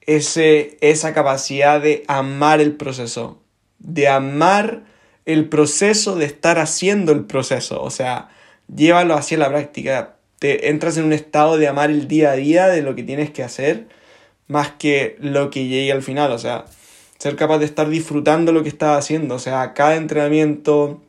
ese, 0.00 0.76
esa 0.80 1.14
capacidad 1.14 1.80
de 1.80 2.04
amar 2.08 2.60
el 2.60 2.76
proceso, 2.76 3.43
de 3.84 4.08
amar 4.08 4.82
el 5.24 5.48
proceso 5.48 6.16
de 6.16 6.24
estar 6.26 6.58
haciendo 6.58 7.12
el 7.12 7.24
proceso, 7.24 7.82
o 7.82 7.90
sea, 7.90 8.28
llévalo 8.74 9.14
hacia 9.14 9.38
la 9.38 9.48
práctica, 9.48 10.16
te 10.38 10.68
entras 10.68 10.96
en 10.96 11.04
un 11.04 11.12
estado 11.12 11.56
de 11.56 11.68
amar 11.68 11.90
el 11.90 12.08
día 12.08 12.32
a 12.32 12.36
día 12.36 12.66
de 12.66 12.82
lo 12.82 12.94
que 12.94 13.02
tienes 13.02 13.30
que 13.30 13.42
hacer 13.42 13.86
más 14.46 14.72
que 14.72 15.16
lo 15.20 15.50
que 15.50 15.66
llegue 15.66 15.92
al 15.92 16.02
final, 16.02 16.32
o 16.32 16.38
sea, 16.38 16.66
ser 17.18 17.36
capaz 17.36 17.58
de 17.58 17.64
estar 17.64 17.88
disfrutando 17.88 18.52
lo 18.52 18.62
que 18.62 18.68
estás 18.68 18.98
haciendo, 18.98 19.36
o 19.36 19.38
sea, 19.38 19.72
cada 19.72 19.96
entrenamiento, 19.96 21.02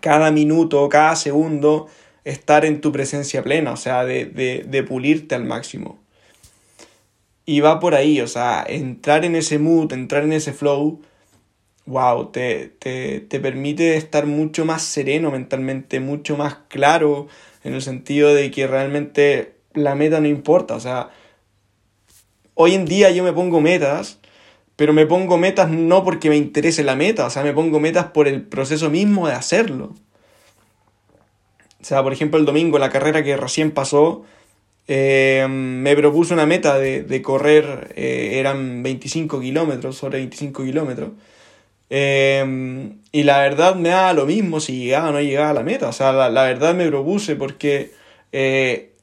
cada 0.00 0.30
minuto, 0.30 0.88
cada 0.88 1.16
segundo, 1.16 1.88
estar 2.24 2.64
en 2.64 2.80
tu 2.80 2.92
presencia 2.92 3.42
plena, 3.42 3.72
o 3.72 3.76
sea, 3.76 4.04
de, 4.04 4.24
de, 4.24 4.82
pulirte 4.82 5.34
al 5.34 5.44
máximo. 5.44 5.98
Y 7.44 7.60
va 7.60 7.80
por 7.80 7.94
ahí, 7.94 8.20
o 8.20 8.28
sea, 8.28 8.64
entrar 8.66 9.24
en 9.24 9.34
ese 9.36 9.58
mood, 9.58 9.92
entrar 9.92 10.22
en 10.22 10.32
ese 10.32 10.52
flow, 10.52 11.02
wow, 11.92 12.30
te, 12.32 12.68
te, 12.78 13.20
te, 13.20 13.40
permite 13.40 13.96
estar 13.96 14.26
mucho 14.26 14.64
más 14.64 14.82
sereno 14.82 15.30
mentalmente, 15.30 16.00
mucho 16.00 16.36
más 16.36 16.56
claro, 16.68 17.28
en 17.64 17.74
el 17.74 17.82
sentido 17.82 18.34
de 18.34 18.50
que 18.50 18.66
realmente 18.66 19.54
la 19.74 19.94
meta 19.94 20.20
no 20.20 20.28
importa, 20.28 20.74
o 20.74 20.80
sea, 20.80 21.10
hoy 22.54 22.74
en 22.74 22.84
día 22.86 23.10
yo 23.10 23.22
me 23.22 23.32
pongo 23.32 23.60
metas 23.60 24.18
pero 24.76 24.92
me 24.92 25.06
pongo 25.06 25.38
metas 25.38 25.70
no 25.70 26.02
porque 26.02 26.28
me 26.28 26.36
interese 26.36 26.82
la 26.82 26.96
meta, 26.96 27.26
o 27.26 27.30
sea, 27.30 27.42
me 27.42 27.52
pongo 27.52 27.78
metas 27.78 28.06
por 28.06 28.26
el 28.26 28.42
proceso 28.42 28.90
mismo 28.90 29.28
de 29.28 29.34
hacerlo. 29.34 29.94
O 31.80 31.84
sea, 31.84 32.02
por 32.02 32.12
ejemplo, 32.12 32.38
el 32.38 32.44
domingo, 32.44 32.78
la 32.78 32.90
carrera 32.90 33.22
que 33.22 33.36
recién 33.36 33.72
pasó, 33.72 34.24
eh, 34.88 35.46
me 35.48 35.94
propuso 35.94 36.34
una 36.34 36.46
meta 36.46 36.78
de, 36.78 37.22
correr, 37.22 37.92
eh, 37.96 38.38
eran 38.40 38.82
25 38.82 39.40
kilómetros, 39.40 39.96
sobre 39.96 40.18
25 40.18 40.64
kilómetros. 40.64 41.10
Eh, 41.94 42.90
y 43.12 43.22
la 43.24 43.40
verdad 43.40 43.74
me 43.74 43.90
da 43.90 44.14
lo 44.14 44.24
mismo 44.24 44.60
si 44.60 44.84
llegaba 44.84 45.10
o 45.10 45.12
no 45.12 45.20
llegaba 45.20 45.50
a 45.50 45.54
la 45.54 45.62
meta. 45.62 45.88
O 45.88 45.92
sea, 45.92 46.12
la, 46.12 46.30
la 46.30 46.44
verdad 46.44 46.74
me 46.74 46.88
propuse 46.88 47.36
porque 47.36 47.92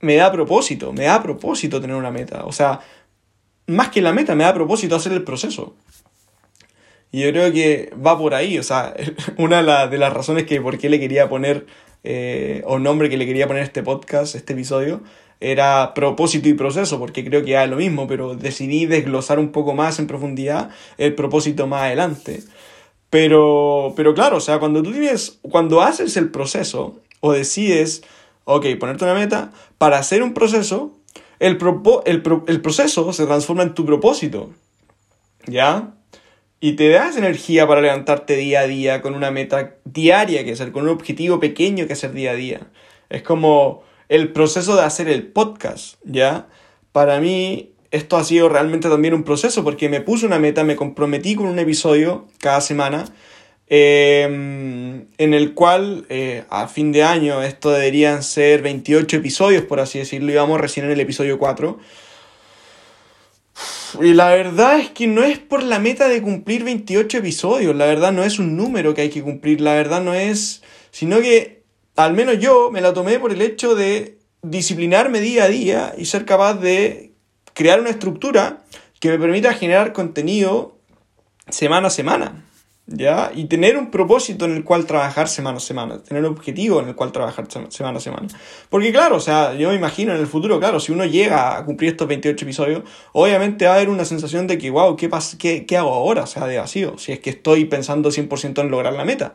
me 0.01 0.15
da 0.15 0.31
propósito, 0.31 0.91
me 0.91 1.03
da 1.03 1.21
propósito 1.21 1.79
tener 1.79 1.95
una 1.95 2.09
meta. 2.09 2.45
O 2.45 2.51
sea, 2.51 2.79
más 3.67 3.89
que 3.89 4.01
la 4.01 4.11
meta, 4.11 4.35
me 4.35 4.43
da 4.43 4.53
propósito 4.53 4.95
hacer 4.95 5.13
el 5.13 5.23
proceso. 5.23 5.75
Y 7.11 7.21
yo 7.21 7.31
creo 7.31 7.51
que 7.51 7.91
va 8.05 8.17
por 8.17 8.33
ahí, 8.33 8.57
o 8.59 8.63
sea, 8.63 8.93
una 9.37 9.87
de, 9.87 9.97
las 9.97 10.13
razones 10.13 10.45
que 10.45 10.61
por 10.61 10.77
qué 10.77 10.89
le 10.89 10.99
quería 10.99 11.29
poner, 11.29 11.65
eh, 12.03 12.61
o 12.65 12.79
nombre 12.79 13.09
que 13.09 13.17
le 13.17 13.25
quería 13.25 13.47
poner 13.47 13.63
este 13.63 13.83
podcast, 13.83 14.35
este 14.35 14.53
episodio, 14.53 15.01
era 15.39 15.93
propósito 15.93 16.49
y 16.49 16.53
proceso, 16.53 16.99
porque 16.99 17.23
creo 17.23 17.43
que 17.43 17.51
era 17.51 17.65
lo 17.65 17.77
mismo, 17.77 18.07
pero 18.07 18.35
decidí 18.35 18.85
desglosar 18.85 19.39
un 19.39 19.51
poco 19.51 19.73
más 19.73 19.97
en 19.99 20.07
profundidad 20.07 20.69
el 20.97 21.15
propósito 21.15 21.65
más 21.65 21.83
adelante. 21.83 22.41
Pero, 23.09 23.93
pero 23.95 24.13
claro, 24.13 24.37
o 24.37 24.41
sea, 24.41 24.59
cuando 24.59 24.83
tú 24.83 24.91
tienes, 24.91 25.39
cuando 25.41 25.81
haces 25.81 26.15
el 26.17 26.29
proceso, 26.29 26.99
o 27.21 27.31
decides, 27.31 28.03
ok, 28.45 28.65
ponerte 28.79 29.03
una 29.03 29.13
meta, 29.13 29.51
para 29.77 29.97
hacer 29.97 30.21
un 30.21 30.33
proceso, 30.33 30.93
el, 31.39 31.57
el, 32.05 32.61
proceso 32.61 33.13
se 33.13 33.25
transforma 33.25 33.63
en 33.63 33.73
tu 33.73 33.85
propósito. 33.85 34.51
¿Ya? 35.47 35.93
Y 36.59 36.73
te 36.73 36.89
das 36.89 37.15
energía 37.15 37.65
para 37.65 37.81
levantarte 37.81 38.35
día 38.35 38.61
a 38.61 38.67
día 38.67 39.01
con 39.01 39.15
una 39.15 39.31
meta 39.31 39.75
diaria 39.85 40.43
que 40.43 40.51
hacer, 40.51 40.71
con 40.71 40.83
un 40.83 40.89
objetivo 40.89 41.39
pequeño 41.39 41.87
que 41.87 41.93
hacer 41.93 42.11
día 42.11 42.31
a 42.31 42.35
día. 42.35 42.67
Es 43.09 43.23
como 43.23 43.83
el 44.09 44.33
proceso 44.33 44.75
de 44.75 44.83
hacer 44.83 45.07
el 45.07 45.27
podcast, 45.27 45.95
¿ya? 46.03 46.47
Para 46.91 47.21
mí 47.21 47.71
esto 47.91 48.17
ha 48.17 48.23
sido 48.23 48.49
realmente 48.49 48.89
también 48.89 49.13
un 49.13 49.23
proceso 49.23 49.63
porque 49.63 49.89
me 49.89 50.01
puse 50.01 50.25
una 50.25 50.39
meta, 50.39 50.63
me 50.63 50.75
comprometí 50.75 51.35
con 51.35 51.47
un 51.47 51.59
episodio 51.59 52.27
cada 52.39 52.61
semana 52.61 53.05
Em, 53.71 55.05
en 55.19 55.33
el 55.35 55.53
cual 55.53 56.07
eh, 56.09 56.43
a 56.49 56.67
fin 56.67 56.91
de 56.91 57.03
año 57.03 57.43
esto 57.43 57.69
deberían 57.69 58.23
ser 58.23 58.63
28 58.63 59.17
episodios, 59.17 59.63
por 59.63 59.79
así 59.79 59.99
decirlo, 59.99 60.31
íbamos 60.31 60.59
recién 60.59 60.87
en 60.87 60.91
el 60.91 60.99
episodio 60.99 61.37
4. 61.37 61.77
Y 64.01 64.13
la 64.13 64.29
verdad 64.29 64.79
es 64.79 64.89
que 64.89 65.05
no 65.05 65.23
es 65.23 65.37
por 65.37 65.61
la 65.61 65.77
meta 65.77 66.07
de 66.07 66.21
cumplir 66.21 66.63
28 66.63 67.19
episodios, 67.19 67.75
la 67.75 67.85
verdad 67.85 68.11
no 68.11 68.23
es 68.23 68.39
un 68.39 68.57
número 68.57 68.95
que 68.95 69.01
hay 69.01 69.09
que 69.09 69.21
cumplir, 69.21 69.61
la 69.61 69.73
verdad 69.73 70.01
no 70.01 70.15
es, 70.15 70.63
sino 70.89 71.21
que 71.21 71.61
al 71.95 72.13
menos 72.13 72.39
yo 72.39 72.71
me 72.71 72.81
la 72.81 72.93
tomé 72.93 73.19
por 73.19 73.31
el 73.31 73.41
hecho 73.41 73.75
de 73.75 74.17
disciplinarme 74.41 75.19
día 75.21 75.43
a 75.43 75.47
día 75.47 75.93
y 75.95 76.05
ser 76.05 76.25
capaz 76.25 76.55
de 76.55 77.08
crear 77.59 77.81
una 77.81 77.89
estructura 77.89 78.61
que 79.01 79.09
me 79.09 79.19
permita 79.19 79.53
generar 79.53 79.91
contenido 79.91 80.77
semana 81.49 81.87
a 81.87 81.89
semana. 81.89 82.45
¿ya? 82.87 83.33
Y 83.35 83.45
tener 83.45 83.75
un 83.75 83.91
propósito 83.91 84.45
en 84.45 84.55
el 84.55 84.63
cual 84.63 84.85
trabajar 84.85 85.27
semana 85.27 85.57
a 85.57 85.59
semana, 85.59 86.01
tener 86.01 86.23
un 86.23 86.31
objetivo 86.31 86.79
en 86.79 86.87
el 86.87 86.95
cual 86.95 87.11
trabajar 87.11 87.47
semana 87.67 87.97
a 87.97 87.99
semana. 87.99 88.29
Porque 88.69 88.93
claro, 88.93 89.17
o 89.17 89.19
sea, 89.19 89.55
yo 89.55 89.71
me 89.71 89.75
imagino 89.75 90.15
en 90.15 90.21
el 90.21 90.27
futuro, 90.27 90.57
claro, 90.57 90.79
si 90.79 90.93
uno 90.93 91.03
llega 91.03 91.57
a 91.57 91.65
cumplir 91.65 91.91
estos 91.91 92.07
28 92.07 92.45
episodios, 92.45 92.83
obviamente 93.11 93.65
va 93.65 93.73
a 93.73 93.75
haber 93.75 93.89
una 93.89 94.05
sensación 94.05 94.47
de 94.47 94.57
que, 94.57 94.69
wow, 94.69 94.95
¿qué, 94.95 95.09
qué, 95.37 95.65
qué 95.65 95.77
hago 95.77 95.93
ahora? 95.93 96.23
O 96.23 96.27
sea, 96.27 96.47
de 96.47 96.59
vacío, 96.59 96.97
si 96.97 97.11
es 97.11 97.19
que 97.19 97.31
estoy 97.31 97.65
pensando 97.65 98.09
100% 98.09 98.61
en 98.61 98.71
lograr 98.71 98.93
la 98.93 99.03
meta. 99.03 99.33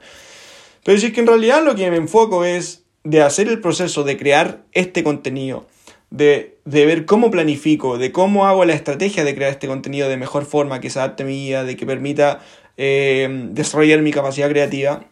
Pero 0.83 0.99
si 0.99 1.09
es 1.09 1.13
que 1.13 1.21
en 1.21 1.27
realidad 1.27 1.63
lo 1.63 1.75
que 1.75 1.91
me 1.91 1.99
enfoco 1.99 2.47
es 2.47 2.85
de 3.03 3.21
hacer 3.21 3.49
el 3.49 3.61
proceso 3.61 4.03
de 4.03 4.17
crear 4.17 4.63
este 4.73 5.05
contenido, 5.05 5.67
de, 6.09 6.54
de, 6.64 6.87
ver 6.87 7.07
cómo 7.07 7.31
planifico, 7.31 7.98
de 7.98 8.12
cómo 8.12 8.46
hago 8.46 8.64
la 8.64 8.74
estrategia 8.74 9.24
de 9.24 9.35
crear 9.35 9.50
este 9.50 9.66
contenido 9.66 10.09
de 10.09 10.16
mejor 10.16 10.44
forma, 10.44 10.81
que 10.81 10.90
se 10.90 10.98
adapte 10.98 11.22
a 11.22 11.27
mi 11.27 11.33
vida, 11.33 11.64
de 11.64 11.77
que 11.77 11.87
permita 11.87 12.40
eh, 12.77 13.48
desarrollar 13.50 14.03
mi 14.03 14.12
capacidad 14.12 14.48
creativa, 14.48 15.05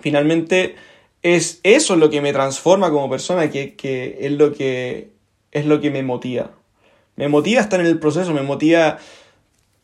finalmente 0.00 0.76
es 1.22 1.60
eso 1.62 1.96
lo 1.96 2.10
que 2.10 2.20
me 2.20 2.32
transforma 2.32 2.90
como 2.90 3.10
persona, 3.10 3.50
que, 3.50 3.74
que 3.74 4.18
es, 4.20 4.32
lo 4.32 4.52
que 4.52 5.10
es 5.52 5.66
lo 5.66 5.80
que 5.80 5.90
me 5.90 6.02
motiva. 6.02 6.52
Me 7.16 7.28
motiva 7.28 7.60
estar 7.60 7.80
en 7.80 7.86
el 7.86 7.98
proceso, 7.98 8.32
me 8.32 8.42
motiva 8.42 8.98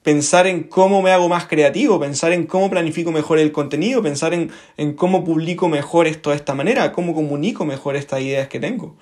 pensar 0.05 0.47
en 0.47 0.65
cómo 0.65 1.03
me 1.03 1.11
hago 1.11 1.29
más 1.29 1.47
creativo, 1.47 1.99
pensar 1.99 2.33
en 2.33 2.47
cómo 2.47 2.71
planifico 2.71 3.11
mejor 3.11 3.39
el 3.39 3.51
contenido, 3.53 4.03
pensar 4.03 4.35
en, 4.35 4.51
en 4.77 4.93
cómo 4.93 5.25
publico 5.25 5.69
mejor 5.69 6.07
esto 6.07 6.31
de 6.31 6.37
esta 6.37 6.55
manera, 6.55 6.93
cómo 6.93 7.15
comunico 7.15 7.65
mejor 7.65 7.97
estas 7.97 8.21
ideas 8.21 8.49
que 8.49 8.61
tengo. 8.61 8.97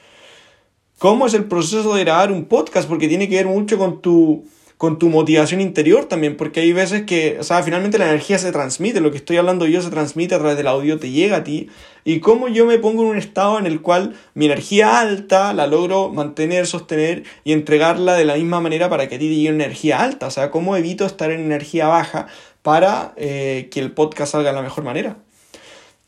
Cómo 1.03 1.27
es 1.27 1.35
el 1.35 1.47
proceso 1.47 1.97
de 1.97 2.05
grabar 2.05 2.31
un 2.31 2.45
podcast, 2.45 2.89
porque 2.89 3.09
tiene 3.09 3.29
que 3.29 3.35
ver 3.35 3.47
mucho 3.47 3.77
con 3.77 4.01
tu, 4.01 4.45
con 4.79 5.01
tu 5.01 5.09
motivación 5.09 5.61
interior 5.61 6.05
también, 6.05 6.37
porque 6.37 6.61
hay 6.61 6.73
veces 6.73 7.03
que, 7.03 7.39
o 7.41 7.43
sea, 7.43 7.61
finalmente 7.65 7.99
la 7.99 8.09
energía 8.09 8.39
se 8.39 8.53
transmite, 8.53 9.01
lo 9.01 9.11
que 9.11 9.17
estoy 9.17 9.37
hablando 9.37 9.67
yo 9.67 9.83
se 9.83 9.91
transmite 9.91 10.37
a 10.37 10.39
través 10.39 10.57
del 10.57 10.69
audio, 10.69 11.01
te 11.01 11.11
llega 11.11 11.39
a 11.39 11.43
ti, 11.43 11.69
y 12.05 12.21
cómo 12.21 12.47
yo 12.47 12.67
me 12.67 12.79
pongo 12.79 13.03
en 13.03 13.09
un 13.09 13.19
estado 13.19 13.59
en 13.59 13.67
el 13.67 13.81
cual 13.81 14.15
mi 14.35 14.47
energía 14.47 15.01
alta 15.01 15.53
la 15.53 15.67
logro 15.67 16.09
mantener, 16.11 16.69
sostener 16.69 17.25
y 17.43 17.53
entregarla 17.53 18.15
de 18.15 18.25
la 18.25 18.37
misma 18.37 18.61
manera 18.61 18.89
para 18.89 19.09
que 19.09 19.17
a 19.17 19.19
ti 19.19 19.29
te 19.29 19.35
llegue 19.35 19.49
energía 19.49 20.05
alta, 20.05 20.29
o 20.29 20.31
sea, 20.31 20.53
cómo 20.53 20.77
evito 20.77 21.05
estar 21.05 21.33
en 21.33 21.41
energía 21.41 21.89
baja 21.89 22.29
para 22.63 23.13
eh, 23.17 23.71
que 23.73 23.81
el 23.81 23.91
podcast 23.91 24.31
salga 24.31 24.51
de 24.51 24.55
la 24.55 24.63
mejor 24.63 24.85
manera. 24.85 25.17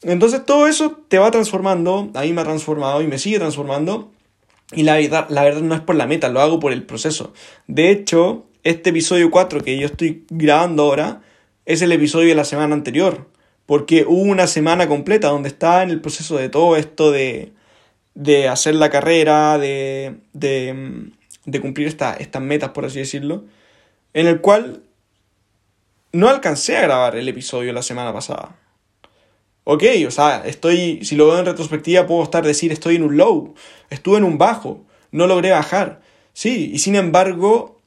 Entonces 0.03 0.47
todo 0.47 0.69
eso 0.69 1.01
te 1.09 1.19
va 1.19 1.33
transformando, 1.33 2.11
a 2.15 2.21
mí 2.21 2.33
me 2.33 2.43
ha 2.43 2.45
transformado 2.45 3.03
y 3.03 3.09
me 3.09 3.19
sigue 3.19 3.41
transformando, 3.41 4.13
y 4.73 4.83
la 4.83 4.97
verdad, 4.97 5.27
la 5.29 5.45
verdad 5.45 5.61
no 5.61 5.75
es 5.75 5.81
por 5.81 5.95
la 5.95 6.07
meta, 6.07 6.29
lo 6.29 6.41
hago 6.41 6.61
por 6.61 6.73
el 6.73 6.83
proceso. 6.85 7.33
De 7.67 7.91
hecho, 7.91 8.47
este 8.63 8.91
episodio 8.91 9.31
4 9.31 9.63
que 9.63 9.79
yo 9.79 9.87
estoy 9.87 10.25
grabando 10.31 10.85
ahora 10.85 11.23
es 11.67 11.83
el 11.83 11.93
episodio 11.93 12.29
de 12.29 12.35
la 12.35 12.45
semana 12.45 12.75
anterior. 12.75 13.29
Porque 13.67 14.05
hubo 14.07 14.21
una 14.21 14.47
semana 14.47 14.89
completa 14.89 15.29
donde 15.29 15.49
estaba 15.49 15.83
en 15.83 15.91
el 15.91 16.01
proceso 16.01 16.37
de 16.37 16.51
todo 16.51 16.77
esto 16.77 17.13
de, 17.13 17.53
de 18.15 18.49
hacer 18.49 18.75
la 18.75 18.91
carrera, 18.91 19.59
de, 19.59 20.17
de, 20.35 21.11
de 21.47 21.61
cumplir 21.61 21.87
estas 21.87 22.19
metas, 22.43 22.71
por 22.71 22.85
así 22.85 22.99
decirlo, 22.99 23.45
en 24.13 24.27
el 24.27 24.41
cual 24.41 24.83
no 26.13 26.29
alcancé 26.29 26.77
a 26.77 26.83
grabar 26.83 27.17
el 27.17 27.29
episodio 27.29 27.73
la 27.73 27.83
semana 27.83 28.13
pasada. 28.13 28.57
Ok, 29.65 29.83
o 30.07 30.11
sea, 30.11 30.43
estoy, 30.45 31.05
si 31.05 31.17
lo 31.17 31.27
veo 31.27 31.39
en 31.39 31.47
retrospectiva, 31.47 32.07
puedo 32.07 32.23
estar 32.23 32.45
decir 32.45 32.71
estoy 32.71 32.97
en 32.97 33.03
un 33.03 33.17
low, 33.17 33.55
estuve 33.89 34.19
en 34.19 34.25
un 34.25 34.37
bajo, 34.37 34.85
no 35.11 35.27
logré 35.27 35.51
bajar. 35.51 36.03
Sí, 36.35 36.71
y 36.75 36.79
sin 36.81 36.97
embargo, 36.97 37.81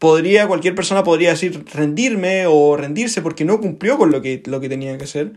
podría, 0.00 0.48
cualquier 0.48 0.74
persona 0.74 1.04
podría 1.04 1.30
decir 1.30 1.64
rendirme 1.72 2.46
o 2.48 2.76
rendirse 2.76 3.22
porque 3.22 3.44
no 3.44 3.60
cumplió 3.60 3.98
con 3.98 4.10
lo 4.10 4.20
que, 4.20 4.42
lo 4.46 4.60
que 4.60 4.68
tenía 4.68 4.98
que 4.98 5.04
hacer. 5.04 5.32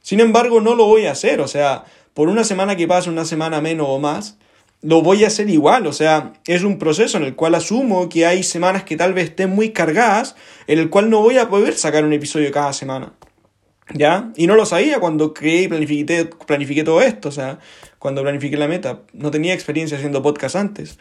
Sin 0.00 0.20
embargo, 0.20 0.62
no 0.62 0.74
lo 0.74 0.86
voy 0.86 1.04
a 1.06 1.12
hacer, 1.12 1.40
o 1.40 1.48
sea, 1.48 1.84
por 2.14 2.28
una 2.30 2.44
semana 2.44 2.76
que 2.76 2.88
pase, 2.88 3.10
una 3.10 3.26
semana 3.26 3.60
menos 3.60 3.86
o 3.90 3.98
más, 3.98 4.38
lo 4.80 5.02
voy 5.02 5.24
a 5.24 5.26
hacer 5.26 5.50
igual, 5.50 5.86
o 5.86 5.92
sea, 5.92 6.34
es 6.46 6.62
un 6.62 6.78
proceso 6.78 7.18
en 7.18 7.24
el 7.24 7.34
cual 7.36 7.54
asumo 7.54 8.08
que 8.08 8.24
hay 8.24 8.42
semanas 8.42 8.84
que 8.84 8.96
tal 8.96 9.12
vez 9.12 9.30
estén 9.30 9.50
muy 9.50 9.70
cargadas, 9.70 10.34
en 10.66 10.78
el 10.78 10.88
cual 10.88 11.10
no 11.10 11.20
voy 11.20 11.36
a 11.38 11.50
poder 11.50 11.74
sacar 11.74 12.04
un 12.04 12.12
episodio 12.14 12.50
cada 12.52 12.72
semana. 12.72 13.12
¿Ya? 13.92 14.32
Y 14.36 14.46
no 14.46 14.56
lo 14.56 14.64
sabía 14.64 14.98
cuando 14.98 15.34
creé 15.34 15.62
y 15.62 15.68
planifiqué, 15.68 16.30
planifiqué 16.46 16.84
todo 16.84 17.02
esto, 17.02 17.28
o 17.28 17.32
sea, 17.32 17.58
cuando 17.98 18.22
planifiqué 18.22 18.56
la 18.56 18.66
meta. 18.66 19.00
No 19.12 19.30
tenía 19.30 19.52
experiencia 19.52 19.98
haciendo 19.98 20.22
podcast 20.22 20.56
antes. 20.56 20.98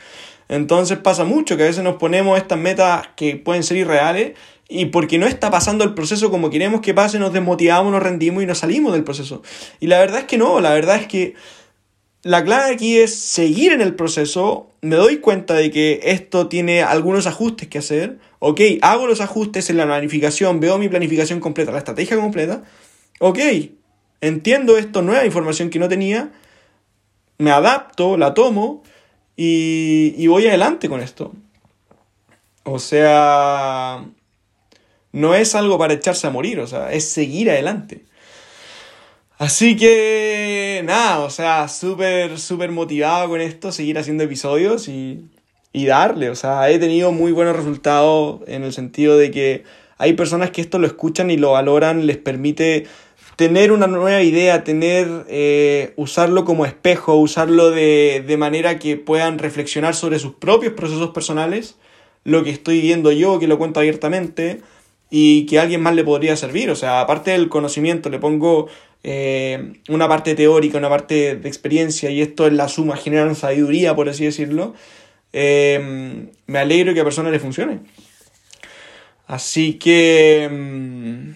Entonces 0.49 0.97
pasa 0.97 1.23
mucho 1.23 1.55
que 1.55 1.63
a 1.63 1.67
veces 1.67 1.83
nos 1.83 1.95
ponemos 1.95 2.37
estas 2.37 2.59
metas 2.59 3.07
que 3.15 3.37
pueden 3.37 3.63
ser 3.63 3.77
irreales 3.77 4.33
y 4.67 4.85
porque 4.87 5.17
no 5.17 5.27
está 5.27 5.49
pasando 5.49 5.83
el 5.83 5.93
proceso 5.93 6.29
como 6.29 6.49
queremos 6.49 6.81
que 6.81 6.93
pase, 6.93 7.19
nos 7.19 7.31
desmotivamos, 7.31 7.91
nos 7.91 8.03
rendimos 8.03 8.43
y 8.43 8.45
nos 8.45 8.57
salimos 8.59 8.93
del 8.93 9.03
proceso. 9.03 9.41
Y 9.79 9.87
la 9.87 9.99
verdad 9.99 10.19
es 10.19 10.25
que 10.25 10.37
no, 10.37 10.59
la 10.59 10.73
verdad 10.73 10.97
es 10.97 11.07
que 11.07 11.35
la 12.23 12.43
clave 12.43 12.73
aquí 12.73 12.97
es 12.97 13.15
seguir 13.15 13.71
en 13.71 13.81
el 13.81 13.95
proceso. 13.95 14.69
Me 14.81 14.95
doy 14.95 15.17
cuenta 15.17 15.53
de 15.53 15.71
que 15.71 15.99
esto 16.03 16.47
tiene 16.47 16.81
algunos 16.81 17.27
ajustes 17.27 17.67
que 17.67 17.77
hacer 17.77 18.17
Ok, 18.45 18.59
hago 18.81 19.07
los 19.07 19.21
ajustes 19.21 19.69
en 19.69 19.77
la 19.77 19.85
planificación, 19.85 20.59
veo 20.59 20.77
mi 20.77 20.89
planificación 20.89 21.39
completa, 21.39 21.71
la 21.71 21.77
estrategia 21.77 22.17
completa. 22.17 22.61
Ok, 23.21 23.39
entiendo 24.19 24.77
esto, 24.77 25.01
nueva 25.01 25.25
información 25.25 25.69
que 25.69 25.79
no 25.79 25.87
tenía, 25.87 26.33
me 27.37 27.51
adapto, 27.51 28.17
la 28.17 28.33
tomo 28.33 28.83
y, 29.37 30.13
y 30.17 30.27
voy 30.27 30.45
adelante 30.45 30.89
con 30.89 30.99
esto. 30.99 31.31
O 32.63 32.79
sea, 32.79 34.03
no 35.13 35.35
es 35.35 35.55
algo 35.55 35.77
para 35.77 35.93
echarse 35.93 36.27
a 36.27 36.31
morir, 36.31 36.59
o 36.59 36.67
sea, 36.67 36.91
es 36.91 37.07
seguir 37.07 37.49
adelante. 37.49 38.03
Así 39.43 39.75
que, 39.75 40.81
nada, 40.85 41.19
o 41.19 41.29
sea, 41.29 41.67
súper, 41.67 42.39
súper 42.39 42.71
motivado 42.71 43.29
con 43.29 43.41
esto, 43.41 43.71
seguir 43.71 43.97
haciendo 43.97 44.23
episodios 44.23 44.87
y 44.87 45.25
y 45.73 45.87
darle. 45.87 46.29
O 46.29 46.35
sea, 46.35 46.69
he 46.69 46.79
tenido 46.79 47.11
muy 47.11 47.31
buenos 47.31 47.55
resultados 47.55 48.41
en 48.47 48.63
el 48.63 48.71
sentido 48.71 49.17
de 49.17 49.31
que 49.31 49.63
hay 49.97 50.13
personas 50.13 50.51
que 50.51 50.61
esto 50.61 50.79
lo 50.79 50.87
escuchan 50.87 51.31
y 51.31 51.37
lo 51.37 51.51
valoran, 51.51 52.05
les 52.05 52.17
permite 52.17 52.85
tener 53.35 53.71
una 53.71 53.87
nueva 53.87 54.21
idea, 54.21 54.63
tener, 54.63 55.25
eh, 55.27 55.93
usarlo 55.95 56.45
como 56.45 56.65
espejo, 56.65 57.15
usarlo 57.15 57.71
de, 57.71 58.23
de 58.25 58.37
manera 58.37 58.77
que 58.77 58.95
puedan 58.95 59.39
reflexionar 59.39 59.95
sobre 59.95 60.19
sus 60.19 60.35
propios 60.35 60.73
procesos 60.73 61.09
personales, 61.09 61.75
lo 62.23 62.43
que 62.43 62.51
estoy 62.51 62.79
viendo 62.79 63.11
yo, 63.11 63.39
que 63.39 63.47
lo 63.47 63.57
cuento 63.57 63.79
abiertamente, 63.79 64.61
y 65.09 65.45
que 65.47 65.59
a 65.59 65.63
alguien 65.63 65.81
más 65.81 65.95
le 65.95 66.03
podría 66.03 66.35
servir. 66.35 66.69
O 66.69 66.75
sea, 66.75 67.01
aparte 67.01 67.31
del 67.31 67.49
conocimiento, 67.49 68.09
le 68.09 68.19
pongo 68.19 68.67
eh, 69.03 69.73
una 69.89 70.07
parte 70.07 70.33
teórica, 70.33 70.77
una 70.77 70.89
parte 70.89 71.35
de 71.35 71.47
experiencia, 71.47 72.09
y 72.09 72.21
esto 72.21 72.47
es 72.47 72.53
la 72.53 72.69
suma, 72.69 72.95
generan 72.95 73.35
sabiduría, 73.35 73.95
por 73.95 74.09
así 74.09 74.25
decirlo. 74.25 74.73
Em, 75.33 76.29
me 76.47 76.59
alegro 76.59 76.93
que 76.93 77.01
a 77.01 77.03
personas 77.03 77.31
le 77.31 77.39
funcione. 77.39 77.81
Así 79.27 79.75
que 79.75 80.43
em, 80.43 81.35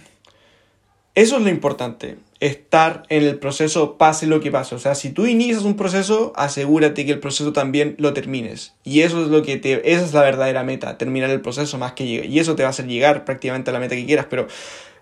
eso 1.15 1.38
es 1.38 1.41
lo 1.41 1.49
importante, 1.49 2.17
estar 2.39 3.03
en 3.10 3.23
el 3.23 3.39
proceso 3.39 3.97
pase 3.97 4.27
lo 4.27 4.39
que 4.39 4.51
pase. 4.51 4.75
O 4.75 4.80
sea, 4.80 4.95
si 4.95 5.10
tú 5.10 5.25
inicias 5.25 5.63
un 5.63 5.75
proceso, 5.75 6.32
asegúrate 6.36 7.06
que 7.06 7.13
el 7.13 7.19
proceso 7.19 7.53
también 7.53 7.95
lo 7.97 8.13
termines. 8.13 8.75
Y 8.84 9.01
eso 9.01 9.23
es 9.23 9.30
lo 9.30 9.41
que 9.41 9.58
te, 9.58 9.91
esa 9.91 10.06
es 10.06 10.13
la 10.13 10.21
verdadera 10.21 10.63
meta, 10.63 10.97
terminar 10.97 11.30
el 11.32 11.41
proceso 11.41 11.77
más 11.77 11.93
que 11.93 12.06
llegar. 12.06 12.27
Y 12.27 12.39
eso 12.39 12.56
te 12.56 12.63
va 12.63 12.67
a 12.67 12.69
hacer 12.69 12.88
llegar 12.88 13.25
prácticamente 13.25 13.71
a 13.71 13.73
la 13.73 13.80
meta 13.80 13.95
que 13.95 14.06
quieras. 14.06 14.27
Pero 14.30 14.47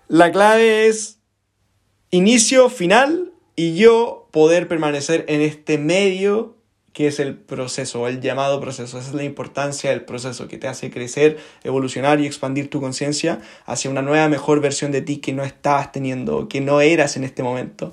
la 0.08 0.32
clave 0.32 0.86
es 0.86 1.18
inicio, 2.16 2.68
final 2.68 3.32
y 3.54 3.76
yo 3.76 4.28
poder 4.32 4.68
permanecer 4.68 5.24
en 5.28 5.40
este 5.40 5.78
medio 5.78 6.56
qué 6.92 7.08
es 7.08 7.20
el 7.20 7.34
proceso, 7.36 8.08
el 8.08 8.22
llamado 8.22 8.58
proceso. 8.58 8.98
Esa 8.98 9.08
es 9.08 9.14
la 9.14 9.24
importancia 9.24 9.90
del 9.90 10.06
proceso 10.06 10.48
que 10.48 10.56
te 10.56 10.66
hace 10.66 10.90
crecer, 10.90 11.36
evolucionar 11.62 12.20
y 12.20 12.26
expandir 12.26 12.70
tu 12.70 12.80
conciencia 12.80 13.40
hacia 13.66 13.90
una 13.90 14.00
nueva, 14.00 14.30
mejor 14.30 14.60
versión 14.60 14.92
de 14.92 15.02
ti 15.02 15.18
que 15.18 15.34
no 15.34 15.44
estabas 15.44 15.92
teniendo, 15.92 16.48
que 16.48 16.62
no 16.62 16.80
eras 16.80 17.18
en 17.18 17.24
este 17.24 17.42
momento. 17.42 17.92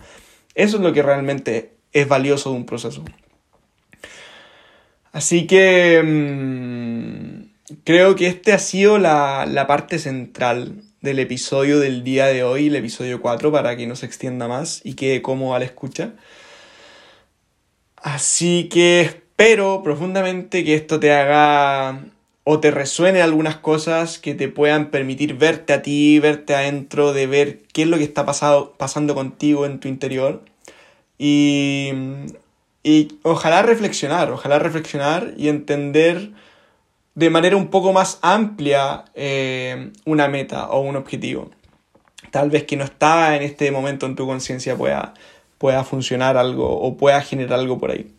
Eso 0.55 0.77
es 0.77 0.83
lo 0.83 0.93
que 0.93 1.01
realmente 1.01 1.73
es 1.91 2.07
valioso 2.07 2.51
de 2.51 2.55
un 2.55 2.65
proceso. 2.65 3.03
Así 5.12 5.47
que 5.47 6.01
mmm, 6.01 7.73
creo 7.83 8.15
que 8.15 8.27
este 8.27 8.53
ha 8.53 8.59
sido 8.59 8.99
la, 8.99 9.45
la 9.45 9.67
parte 9.67 9.99
central 9.99 10.81
del 11.03 11.19
episodio 11.19 11.79
del 11.79 12.03
día 12.05 12.27
de 12.27 12.43
hoy, 12.43 12.67
el 12.67 12.77
episodio 12.77 13.21
4, 13.21 13.51
para 13.51 13.75
que 13.75 13.85
no 13.85 13.95
se 13.97 14.05
extienda 14.05 14.47
más 14.47 14.79
y 14.85 14.93
quede 14.93 15.21
cómodo 15.21 15.53
a 15.53 15.59
la 15.59 15.65
escucha. 15.65 16.13
Así 17.97 18.69
que 18.71 19.01
espero 19.01 19.83
profundamente 19.83 20.63
que 20.63 20.75
esto 20.75 21.01
te 21.01 21.11
haga 21.11 22.05
o 22.45 22.61
te 22.61 22.71
resuene 22.71 23.21
algunas 23.21 23.57
cosas 23.57 24.17
que 24.17 24.33
te 24.33 24.47
puedan 24.47 24.91
permitir 24.91 25.35
verte 25.35 25.73
a 25.73 25.81
ti, 25.81 26.19
verte 26.19 26.55
adentro, 26.55 27.11
de 27.11 27.27
ver 27.27 27.59
qué 27.73 27.81
es 27.81 27.89
lo 27.89 27.97
que 27.97 28.05
está 28.05 28.25
pasado, 28.25 28.73
pasando 28.77 29.13
contigo 29.13 29.65
en 29.65 29.81
tu 29.81 29.89
interior. 29.89 30.45
Y, 31.17 31.91
y 32.81 33.19
ojalá 33.23 33.61
reflexionar, 33.61 34.31
ojalá 34.31 34.57
reflexionar 34.57 35.33
y 35.37 35.49
entender 35.49 36.31
de 37.15 37.30
manera 37.30 37.56
un 37.56 37.67
poco 37.67 37.93
más 37.93 38.19
amplia 38.21 39.06
eh, 39.13 39.91
una 40.06 40.28
meta 40.28 40.69
o 40.69 40.82
un 40.82 40.95
objetivo. 40.95 41.52
Tal 42.32 42.49
vez 42.49 42.63
que 42.63 42.78
no 42.78 42.84
está 42.84 43.36
en 43.36 43.43
este 43.43 43.71
momento 43.71 44.06
en 44.06 44.15
tu 44.15 44.26
conciencia 44.26 44.76
pueda, 44.76 45.13
pueda 45.58 45.84
funcionar 45.84 46.38
algo 46.38 46.80
o 46.80 46.97
pueda 46.97 47.21
generar 47.21 47.60
algo 47.60 47.78
por 47.78 47.91
ahí. 47.91 48.12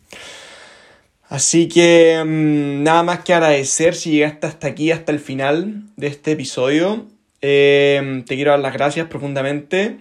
Así 1.27 1.67
que 1.67 2.23
mm, 2.23 2.83
nada 2.83 3.03
más 3.03 3.19
que 3.19 3.33
agradecer 3.33 3.95
si 3.95 4.11
llegaste 4.11 4.47
hasta 4.47 4.67
aquí, 4.67 4.91
hasta 4.91 5.11
el 5.11 5.19
final 5.19 5.83
de 5.97 6.07
este 6.07 6.31
episodio. 6.31 7.07
Em, 7.41 8.23
te 8.23 8.35
quiero 8.35 8.51
dar 8.51 8.59
las 8.59 8.73
gracias 8.73 9.07
profundamente 9.07 9.99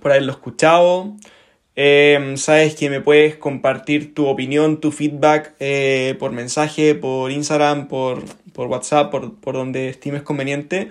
por 0.00 0.10
haberlo 0.10 0.32
escuchado. 0.32 1.14
Em, 1.80 2.36
sabes 2.36 2.74
que 2.74 2.90
me 2.90 3.00
puedes 3.00 3.36
compartir 3.36 4.12
tu 4.12 4.26
opinión, 4.26 4.80
tu 4.80 4.90
feedback 4.90 5.54
eh, 5.60 6.16
por 6.18 6.32
mensaje, 6.32 6.96
por 6.96 7.30
Instagram, 7.30 7.86
por, 7.86 8.24
WhatsApp, 8.56 9.12
por, 9.12 9.36
por, 9.36 9.54
donde 9.54 9.88
estimes 9.88 10.22
conveniente, 10.22 10.88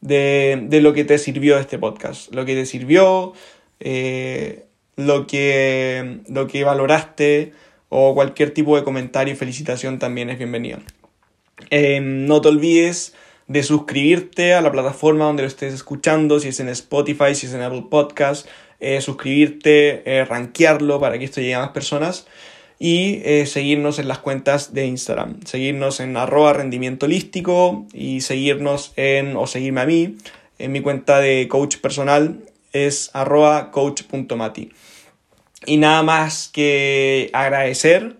de, 0.00 0.58
de, 0.66 0.80
lo 0.80 0.94
que 0.94 1.04
te 1.04 1.18
sirvió 1.18 1.58
este 1.58 1.78
podcast. 1.78 2.34
Lo 2.34 2.46
que 2.46 2.54
te 2.54 2.64
sirvió, 2.64 3.34
eh, 3.80 4.64
lo 4.96 5.26
que, 5.26 6.20
lo 6.26 6.46
que 6.46 6.64
valoraste 6.64 7.52
o 7.90 8.14
cualquier 8.14 8.54
tipo 8.54 8.78
de 8.78 8.82
comentario 8.82 9.34
y 9.34 9.36
felicitación 9.36 9.98
también 9.98 10.30
es 10.30 10.38
bienvenido. 10.38 10.78
Em, 11.68 12.24
no 12.24 12.40
te 12.40 12.48
olvides 12.48 13.12
de 13.46 13.62
suscribirte 13.62 14.54
a 14.54 14.62
la 14.62 14.72
plataforma 14.72 15.26
donde 15.26 15.42
lo 15.42 15.48
estés 15.48 15.74
escuchando, 15.74 16.40
si 16.40 16.48
es 16.48 16.60
en 16.60 16.70
Spotify, 16.70 17.34
si 17.34 17.44
es 17.44 17.52
en 17.52 17.60
Apple 17.60 17.84
Podcast, 17.90 18.46
eh, 18.80 19.00
suscribirte, 19.00 20.02
eh, 20.06 20.24
rankearlo 20.24 20.98
para 21.00 21.18
que 21.18 21.26
esto 21.26 21.40
llegue 21.40 21.54
a 21.54 21.60
más 21.60 21.70
personas. 21.70 22.26
y 22.82 23.20
eh, 23.26 23.44
seguirnos 23.44 23.98
en 23.98 24.08
las 24.08 24.20
cuentas 24.20 24.72
de 24.72 24.86
Instagram. 24.86 25.40
Seguirnos 25.44 26.00
en 26.00 26.16
arroba 26.16 26.54
rendimiento 26.54 27.04
holístico 27.04 27.86
y 27.92 28.22
seguirnos 28.22 28.94
en, 28.96 29.36
o 29.36 29.46
seguirme 29.46 29.82
a 29.82 29.86
mí, 29.86 30.16
en 30.58 30.72
mi 30.72 30.80
cuenta 30.80 31.20
de 31.20 31.46
coach 31.46 31.76
personal 31.76 32.38
es 32.72 33.10
arroba 33.12 33.70
coach.mati. 33.70 34.70
Y 35.66 35.76
nada 35.76 36.02
más 36.02 36.48
que 36.48 37.30
agradecer 37.34 38.16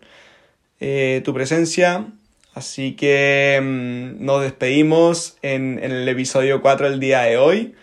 eh, 0.80 1.22
tu 1.24 1.32
presencia. 1.32 2.06
Así 2.52 2.96
que 2.96 3.58
mm, 3.62 4.24
nos 4.24 4.42
despedimos 4.42 5.38
en, 5.42 5.78
el 5.82 6.06
episodio 6.08 6.60
4 6.60 6.90
del 6.90 7.00
día 7.00 7.22
de 7.22 7.38
hoy. 7.38 7.74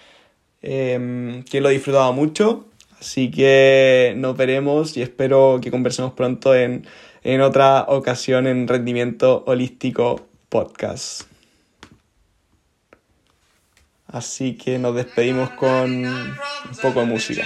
Que 0.61 1.59
lo 1.61 1.69
he 1.69 1.73
disfrutado 1.73 2.11
mucho. 2.13 2.66
Así 2.99 3.29
que 3.29 4.13
nos 4.17 4.35
veremos 4.35 4.97
y 4.97 5.01
espero 5.01 5.59
que 5.61 5.69
conversemos 5.69 6.13
pronto 6.13 6.55
en, 6.55 6.87
en 7.23 7.41
otra 7.41 7.85
ocasión 7.87 8.47
en 8.47 8.67
Rendimiento 8.67 9.43
Holístico 9.45 10.27
Podcast. 10.49 11.23
Así 14.07 14.55
que 14.55 14.79
nos 14.79 14.95
despedimos 14.95 15.49
con 15.51 16.05
un 16.05 16.37
poco 16.81 17.01
de 17.01 17.05
música. 17.05 17.43